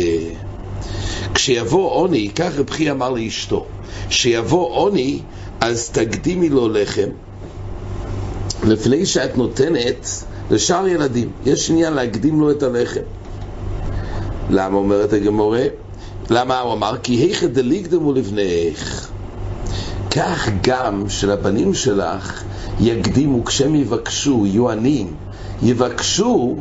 כשיבוא 1.33 1.91
עוני, 1.91 2.29
כך 2.35 2.51
רב 2.57 2.69
חילה 2.69 2.91
אמר 2.91 3.09
לאשתו, 3.09 3.65
כשיבוא 4.09 4.75
עוני, 4.75 5.19
אז 5.61 5.89
תקדימי 5.89 6.49
לו 6.49 6.69
לחם, 6.69 7.09
לפני 8.63 9.05
שאת 9.05 9.37
נותנת 9.37 10.23
לשאר 10.51 10.87
ילדים. 10.87 11.31
יש 11.45 11.69
עניין 11.69 11.93
להקדים 11.93 12.39
לו 12.39 12.51
את 12.51 12.63
הלחם. 12.63 13.01
למה 14.49 14.77
אומרת 14.77 15.13
הגמורה? 15.13 15.63
למה 16.29 16.59
הוא 16.59 16.73
אמר? 16.73 16.97
כי 17.03 17.13
היכא 17.13 17.47
דליגדמו 17.47 18.13
לבניך. 18.13 19.09
כך 20.11 20.49
גם 20.61 21.09
שלבנים 21.09 21.73
שלך 21.73 22.43
יקדימו 22.79 23.45
כשהם 23.45 23.75
יבקשו, 23.75 24.45
יהיו 24.45 24.69
עניים, 24.69 25.13
יבקשו, 25.63 26.55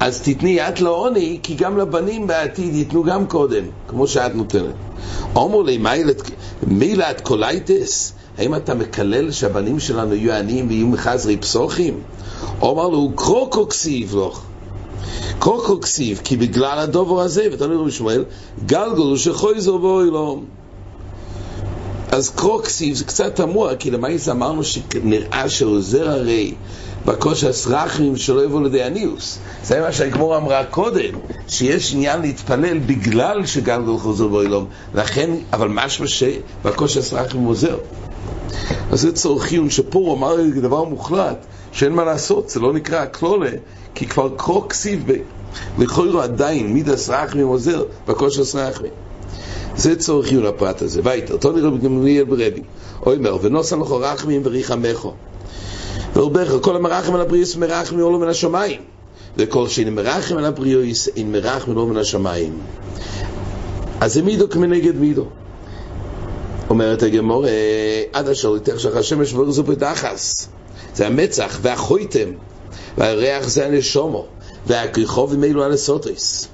אז 0.00 0.20
תתני 0.20 0.50
יד 0.50 0.78
לעוני, 0.78 1.38
כי 1.42 1.54
גם 1.54 1.78
לבנים 1.78 2.26
בעתיד 2.26 2.74
ייתנו 2.74 3.02
גם 3.02 3.26
קודם, 3.26 3.64
כמו 3.88 4.06
שאת 4.06 4.34
נותנת. 4.34 4.74
אומר 5.36 5.62
לי, 5.62 5.78
מילא 6.66 7.10
את 7.10 7.20
קולייטס? 7.20 8.12
האם 8.38 8.54
אתה 8.54 8.74
מקלל 8.74 9.30
שהבנים 9.30 9.80
שלנו 9.80 10.14
יהיו 10.14 10.32
עניים 10.32 10.68
ויהיו 10.68 10.86
מחזרי 10.86 11.36
פסוחים? 11.36 12.00
אומר 12.62 12.88
לו, 12.88 13.10
קרוקו 13.14 13.68
כסיב 13.68 14.16
לך. 14.16 14.40
קרוקו 15.38 15.80
כסיב, 15.80 16.20
כי 16.24 16.36
בגלל 16.36 16.78
הדובר 16.78 17.20
הזה, 17.20 17.48
ותלוי 17.52 17.76
רבי 17.76 17.90
שמואל, 17.90 18.24
גלגלו 18.66 19.18
שחויזו 19.18 19.78
בואי 19.78 20.10
לו. 20.10 20.42
אז 22.12 22.30
קרוקסיב 22.30 22.94
זה 22.94 23.04
קצת 23.04 23.36
תמוה, 23.36 23.76
כי 23.76 23.90
למעשה 23.90 24.32
אמרנו 24.32 24.64
שנראה 24.64 25.48
שעוזר 25.48 26.10
הרי 26.10 26.54
בכושר 27.04 27.48
הסרחים 27.48 28.16
שלא 28.16 28.44
יבוא 28.44 28.62
לידי 28.62 28.82
הניוס. 28.82 29.38
זה 29.64 29.80
מה 29.80 29.92
שהגמור 29.92 30.36
אמרה 30.36 30.64
קודם, 30.64 31.14
שיש 31.48 31.94
עניין 31.94 32.20
להתפלל 32.20 32.78
בגלל 32.78 33.46
שגלגל 33.46 33.98
חוזר 33.98 34.28
באילום. 34.28 34.66
לכן, 34.94 35.30
אבל 35.52 35.68
משמע 35.68 36.06
שבכושר 36.06 37.00
הסרחים 37.00 37.44
עוזר. 37.44 37.78
אז 38.90 39.00
זה 39.00 39.12
צורכיון, 39.12 39.70
שפה 39.70 39.98
הוא 39.98 40.14
אמר 40.14 40.36
דבר 40.62 40.84
מוחלט, 40.84 41.46
שאין 41.72 41.92
מה 41.92 42.04
לעשות, 42.04 42.48
זה 42.48 42.60
לא 42.60 42.72
נקרא 42.72 43.04
קלולה, 43.04 43.50
כי 43.94 44.06
כבר 44.06 44.28
קרוא 44.36 44.68
כסיב 44.68 45.06
לכוירו 45.78 46.20
עדיין, 46.20 46.72
מידס 46.72 47.10
רחמים 47.10 47.46
עוזר, 47.46 47.84
בכושר 48.06 48.58
רחמים. 48.58 48.90
זה 49.76 49.96
צורך 49.96 50.30
עיון 50.30 50.46
הפרט 50.46 50.82
הזה. 50.82 51.00
ויתר, 51.04 51.36
תוני 51.36 51.60
רבי 51.60 51.78
גמליאל 51.78 52.24
ברבי, 52.24 52.62
אומר, 53.06 53.36
ונוסן 53.42 53.80
לכו 53.80 53.96
רחמים 53.96 54.40
וריחמךו. 54.44 55.14
ורבך, 56.16 56.52
כל 56.60 56.76
המרחם 56.76 57.14
על 57.14 57.20
הבריאוס 57.20 57.56
מרחם 57.56 57.96
מעולו 57.96 58.18
מן 58.18 58.28
השמיים. 58.28 58.80
וכל 59.36 59.68
שאין 59.68 59.94
מרחם 59.94 60.36
על 60.36 60.44
הבריאוס, 60.44 61.08
אין 61.16 61.32
מרחם 61.32 61.72
מעולו 61.72 61.86
מן 61.86 61.96
השמיים. 61.96 62.52
אז 64.00 64.14
זה 64.14 64.22
מידו 64.22 64.50
כמנגד 64.50 64.96
מידו. 64.96 65.24
אומרת 66.70 67.02
הגמור, 67.02 67.44
עד 68.12 68.28
אשר 68.28 68.56
יתך 68.56 68.80
שלך 68.80 68.96
השמש 68.96 69.34
ורזו 69.34 69.62
בדחס. 69.62 70.48
זה 70.94 71.06
המצח 71.06 71.58
והחויתם, 71.62 72.28
והריח 72.98 73.48
זה 73.48 73.66
הנשומו, 73.66 74.26
והכריחובים 74.66 75.44
אלו 75.44 75.64
הנסוטריס. 75.64 76.48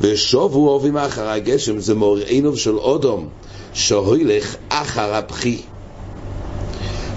ושובו 0.00 0.68
אוהבים 0.68 0.96
אחר 0.96 1.28
הגשם, 1.28 1.80
זה 1.80 1.94
מוראינו 1.94 2.56
של 2.56 2.76
אודום, 2.76 3.28
שהוילך 3.72 4.56
אחר 4.68 5.14
הפחי. 5.14 5.62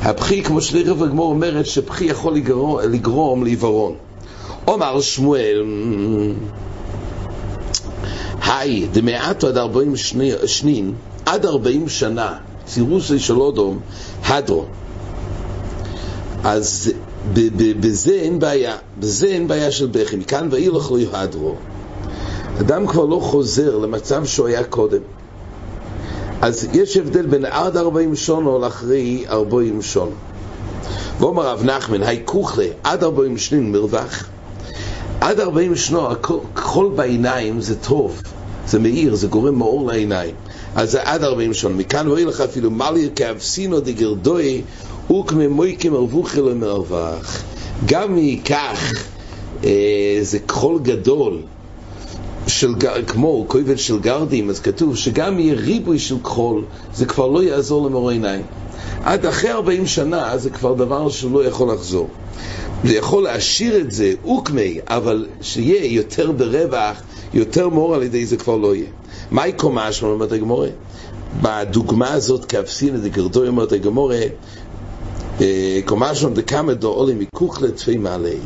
הפחי, 0.02 0.44
כמו 0.44 0.62
שלירב 0.62 1.04
הגמור 1.04 1.30
אומרת, 1.30 1.66
שפחי 1.66 2.06
יכול 2.06 2.36
לגרום, 2.36 2.80
לגרום 2.80 3.44
לעיוורון. 3.44 3.96
אומר 4.68 5.02
שמואל, 5.02 5.63
היי, 8.42 8.88
דמעטו 8.92 9.48
עד 9.48 9.58
ארבעים 9.58 9.96
שנין, 10.46 10.94
עד 11.26 11.46
ארבעים 11.46 11.90
שנה, 11.90 12.34
סירוסי 12.68 13.20
של 13.20 13.40
אודום, 13.42 13.80
הדרו. 14.26 14.66
אז 16.48 16.92
בזה 17.80 18.14
אין 18.14 18.40
בעיה, 18.40 18.76
בזה 19.00 19.28
אין 19.28 19.48
בעיה 19.48 19.72
של 19.72 19.88
בכי, 19.88 20.16
מכאן 20.16 20.48
ואילך 20.52 20.92
לא 20.92 21.00
יהדרו. 21.00 21.56
אדם 22.62 22.88
כבר 22.88 23.06
לא 23.06 23.20
חוזר 23.20 23.78
למצב 23.78 24.26
שהוא 24.26 24.48
היה 24.48 24.64
קודם. 24.64 25.02
אז 26.42 26.68
יש 26.74 26.98
הבדל 26.98 27.26
בין 27.26 27.46
עד 27.46 27.78
ארבעים 27.78 28.16
שונו 28.16 28.60
לאחרי 28.60 29.26
ארבעים 29.30 29.82
שונו. 29.82 30.12
ואומר 31.20 31.48
רב 31.48 31.64
נחמן, 31.64 32.04
היי 32.04 32.22
כוכלה, 32.26 32.68
עד 32.84 33.04
ארבעים 33.04 33.38
שנין 33.38 33.72
מרווח. 33.72 34.24
עד 35.22 35.40
ארבעים 35.40 35.76
שנו, 35.76 36.08
כחול 36.56 36.92
בעיניים 36.96 37.62
זה 37.62 37.76
טוב, 37.76 38.22
זה 38.68 38.80
מאיר, 38.80 39.16
זה 39.16 39.28
גורם 39.28 39.56
מאור 39.56 39.88
לעיניים. 39.88 40.36
אז 40.76 40.92
זה 40.92 41.02
עד 41.04 41.24
ארבעים 41.24 41.54
שונו. 41.54 41.76
מכאן 41.76 42.08
ואילך 42.08 42.42
אפילו 42.42 42.72
מליר 42.72 43.10
כאבסינו 43.16 43.80
דגרדוי 43.80 44.62
וכממויקים 45.12 45.96
ארבוכי 45.96 46.41
לא 46.41 46.56
מרווח. 46.56 47.43
גם 47.86 48.15
מכך 48.15 49.04
אה, 49.63 50.20
זה 50.22 50.39
כחול 50.39 50.80
גדול, 50.80 51.41
של, 52.48 52.74
כמו 53.08 53.46
כובד 53.48 53.78
של 53.78 54.00
גרדים, 54.00 54.50
אז 54.50 54.60
כתוב 54.60 54.96
שגם 54.96 55.39
יהיה 55.39 55.56
ריבוי 55.56 56.00
של 56.00 56.15
כחול, 56.24 56.63
זה 56.93 57.06
כבר 57.06 57.28
לא 57.28 57.43
יעזור 57.43 57.88
למור 57.88 58.10
עיניים. 58.10 58.41
עד 59.04 59.26
אחרי 59.26 59.52
40 59.52 59.88
שנה 59.88 60.38
זה 60.38 60.50
כבר 60.50 60.74
דבר 60.74 61.10
שלא 61.10 61.46
יכול 61.46 61.74
לחזור. 61.74 62.10
זה 62.84 62.96
יכול 62.96 63.24
להשאיר 63.24 63.78
את 63.78 63.91
זה, 63.91 64.13
אוקמי, 64.24 64.80
אבל 64.88 65.26
שיהיה 65.41 65.86
יותר 65.86 66.32
ברווח, 66.32 67.02
יותר 67.34 67.70
מור 67.70 67.96
על 67.96 68.04
ידי 68.04 68.26
זה 68.26 68.38
כבר 68.38 68.58
לא 68.58 68.76
יהיה. 68.76 68.88
מהי 69.32 69.54
קומה 69.54 69.91
שלנו, 69.91 70.13
אומרת 70.13 70.32
הגמורה? 70.32 70.67
בדוגמה 71.41 72.13
הזאת, 72.13 72.46
כאפסין 72.46 72.98
דקרדוי, 72.98 73.48
אומרת 73.48 73.72
הגמורה, 73.72 74.20
קומה 75.86 76.15
שלנו 76.15 76.34
דקאמה 76.34 76.73
דו 76.73 76.88
עולה 76.88 77.13
מכוך 77.15 77.62
לצפי 77.62 77.97
מעלי. 77.97 78.38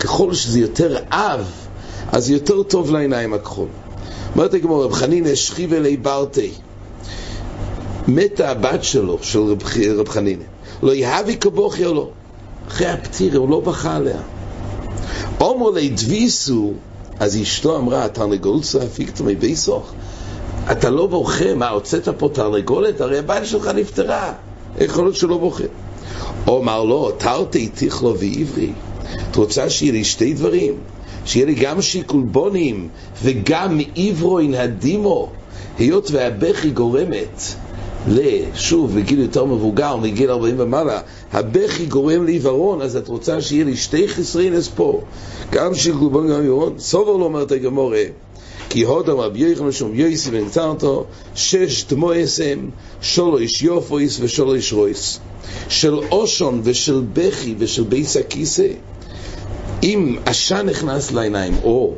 ככל 0.00 0.34
שזה 0.34 0.60
יותר 0.60 0.96
עב, 1.10 1.46
אז 2.12 2.30
יותר 2.30 2.62
טוב 2.62 2.90
לעיניים 2.90 3.34
הכחול. 3.34 3.68
אומרת 4.34 4.54
הגמורה, 4.54 4.84
רב 4.84 4.92
חנינא 4.92 5.34
שכיב 5.34 5.72
אלי 5.72 5.96
ברטי. 5.96 6.50
מתה 8.08 8.50
הבת 8.50 8.84
שלו, 8.84 9.18
של 9.22 9.38
רב, 9.38 9.62
רב 9.96 10.08
חנינא. 10.08 10.44
לא 10.82 10.92
יהבי 10.92 11.36
כבוכי 11.36 11.86
או 11.86 11.94
לא. 11.94 12.10
אחרי 12.68 12.86
הפטירה, 12.86 13.38
הוא 13.38 13.50
לא 13.50 13.60
בכה 13.60 13.96
עליה. 13.96 14.20
אומר 15.40 15.70
לי 15.70 15.88
דביסו, 15.88 16.72
אז 17.20 17.36
אשתו 17.42 17.76
אמרה, 17.76 18.08
תרנגולצה 18.08 18.80
פיקטו 18.80 19.24
מביסוך. 19.24 19.92
אתה 20.72 20.90
לא 20.90 21.06
בוכה, 21.06 21.54
מה, 21.54 21.68
הוצאת 21.68 22.08
פה 22.08 22.28
תרנגולת? 22.32 23.00
הרי 23.00 23.18
הבת 23.18 23.46
שלך 23.46 23.66
נפטרה. 23.66 24.32
יכול 24.80 25.04
להיות 25.04 25.16
שלא 25.16 25.38
בוכה. 25.38 25.64
אומר 26.48 26.84
לו, 26.84 27.10
תרתי 27.10 27.68
תיכלו 27.68 28.18
ועברי. 28.18 28.72
את 29.30 29.36
רוצה 29.36 29.70
שיהיה 29.70 29.92
לי 29.92 30.04
שתי 30.04 30.34
דברים? 30.34 30.74
שיהיה 31.24 31.46
לי 31.46 31.54
גם 31.54 31.82
שיקולבונים 31.82 32.88
וגם 33.22 33.80
עברוין 33.96 34.54
הדימו, 34.54 35.28
היות 35.78 36.10
והבכי 36.10 36.70
גורמת 36.70 37.42
לשוב, 38.08 38.98
בגיל 38.98 39.20
יותר 39.20 39.44
מבוגר, 39.44 39.96
מגיל 39.96 40.30
40 40.30 40.54
ומעלה, 40.58 41.00
הבכי 41.32 41.86
גורם 41.86 42.24
לעיוורון, 42.24 42.82
אז 42.82 42.96
את 42.96 43.08
רוצה 43.08 43.40
שיהיה 43.40 43.64
לי 43.64 43.76
שתי 43.76 44.08
חסרינס 44.08 44.68
פה, 44.68 45.00
גם 45.50 45.74
שיקולבון 45.74 46.26
וגם 46.26 46.42
עיוורון? 46.42 46.74
סובר 46.78 47.16
לא 47.16 47.24
אומרת 47.24 47.52
הגמורה, 47.52 48.04
כי 48.68 48.82
הודם 48.82 49.16
רבי 49.16 49.38
יוחנן 49.38 49.66
משום 49.66 49.94
יויסי 49.94 50.30
ונקצרתו, 50.32 51.04
שש 51.34 51.84
דמויסם, 51.84 52.68
שלוש 53.00 53.62
יופויס 53.62 54.18
ושלוש 54.20 54.72
רויס. 54.72 55.20
של 55.68 55.94
אושון 55.94 56.60
ושל 56.64 57.02
בכי 57.12 57.54
ושל 57.58 57.82
ביס 57.82 58.16
הכיסא. 58.16 58.66
אם 59.82 60.16
עשן 60.26 60.66
נכנס 60.66 61.12
לעיניים, 61.12 61.54
או, 61.64 61.94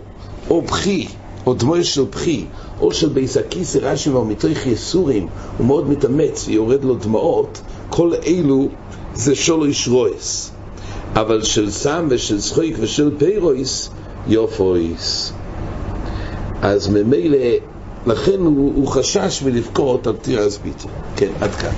או 0.50 0.62
בכי, 0.62 1.09
או 1.46 1.54
דמוי 1.54 1.85
של 1.85 2.04
בכי, 2.04 2.44
או 2.80 2.92
של 2.94 3.09
ביס 3.09 3.37
הכיסא, 3.37 3.78
רש"י 3.83 4.09
אומר, 4.09 4.24
מתוך 4.24 4.66
יסורים, 4.66 5.28
הוא 5.59 5.66
מאוד 5.66 5.90
מתאמץ 5.90 6.44
ויורד 6.48 6.85
לו 6.85 6.94
דמעות, 6.94 7.61
כל 7.90 8.12
אלו 8.26 8.68
זה 9.14 9.35
שלוש 9.35 9.88
רויס. 9.88 10.50
אבל 11.14 11.42
של 11.42 11.70
סם 11.70 12.07
ושל 12.11 12.40
שחוק 12.40 12.74
ושל 12.80 13.11
פירויס, 13.18 13.90
יופויס. 14.26 15.33
אז 16.62 16.88
ממילא, 16.88 17.38
לכן 18.07 18.40
הוא, 18.40 18.72
הוא 18.74 18.88
חשש 18.88 19.42
מלבכות 19.42 20.07
על 20.07 20.16
תירס 20.22 20.59
ביטי. 20.59 20.88
כן, 21.16 21.30
עד 21.40 21.54
כאן. 21.54 21.72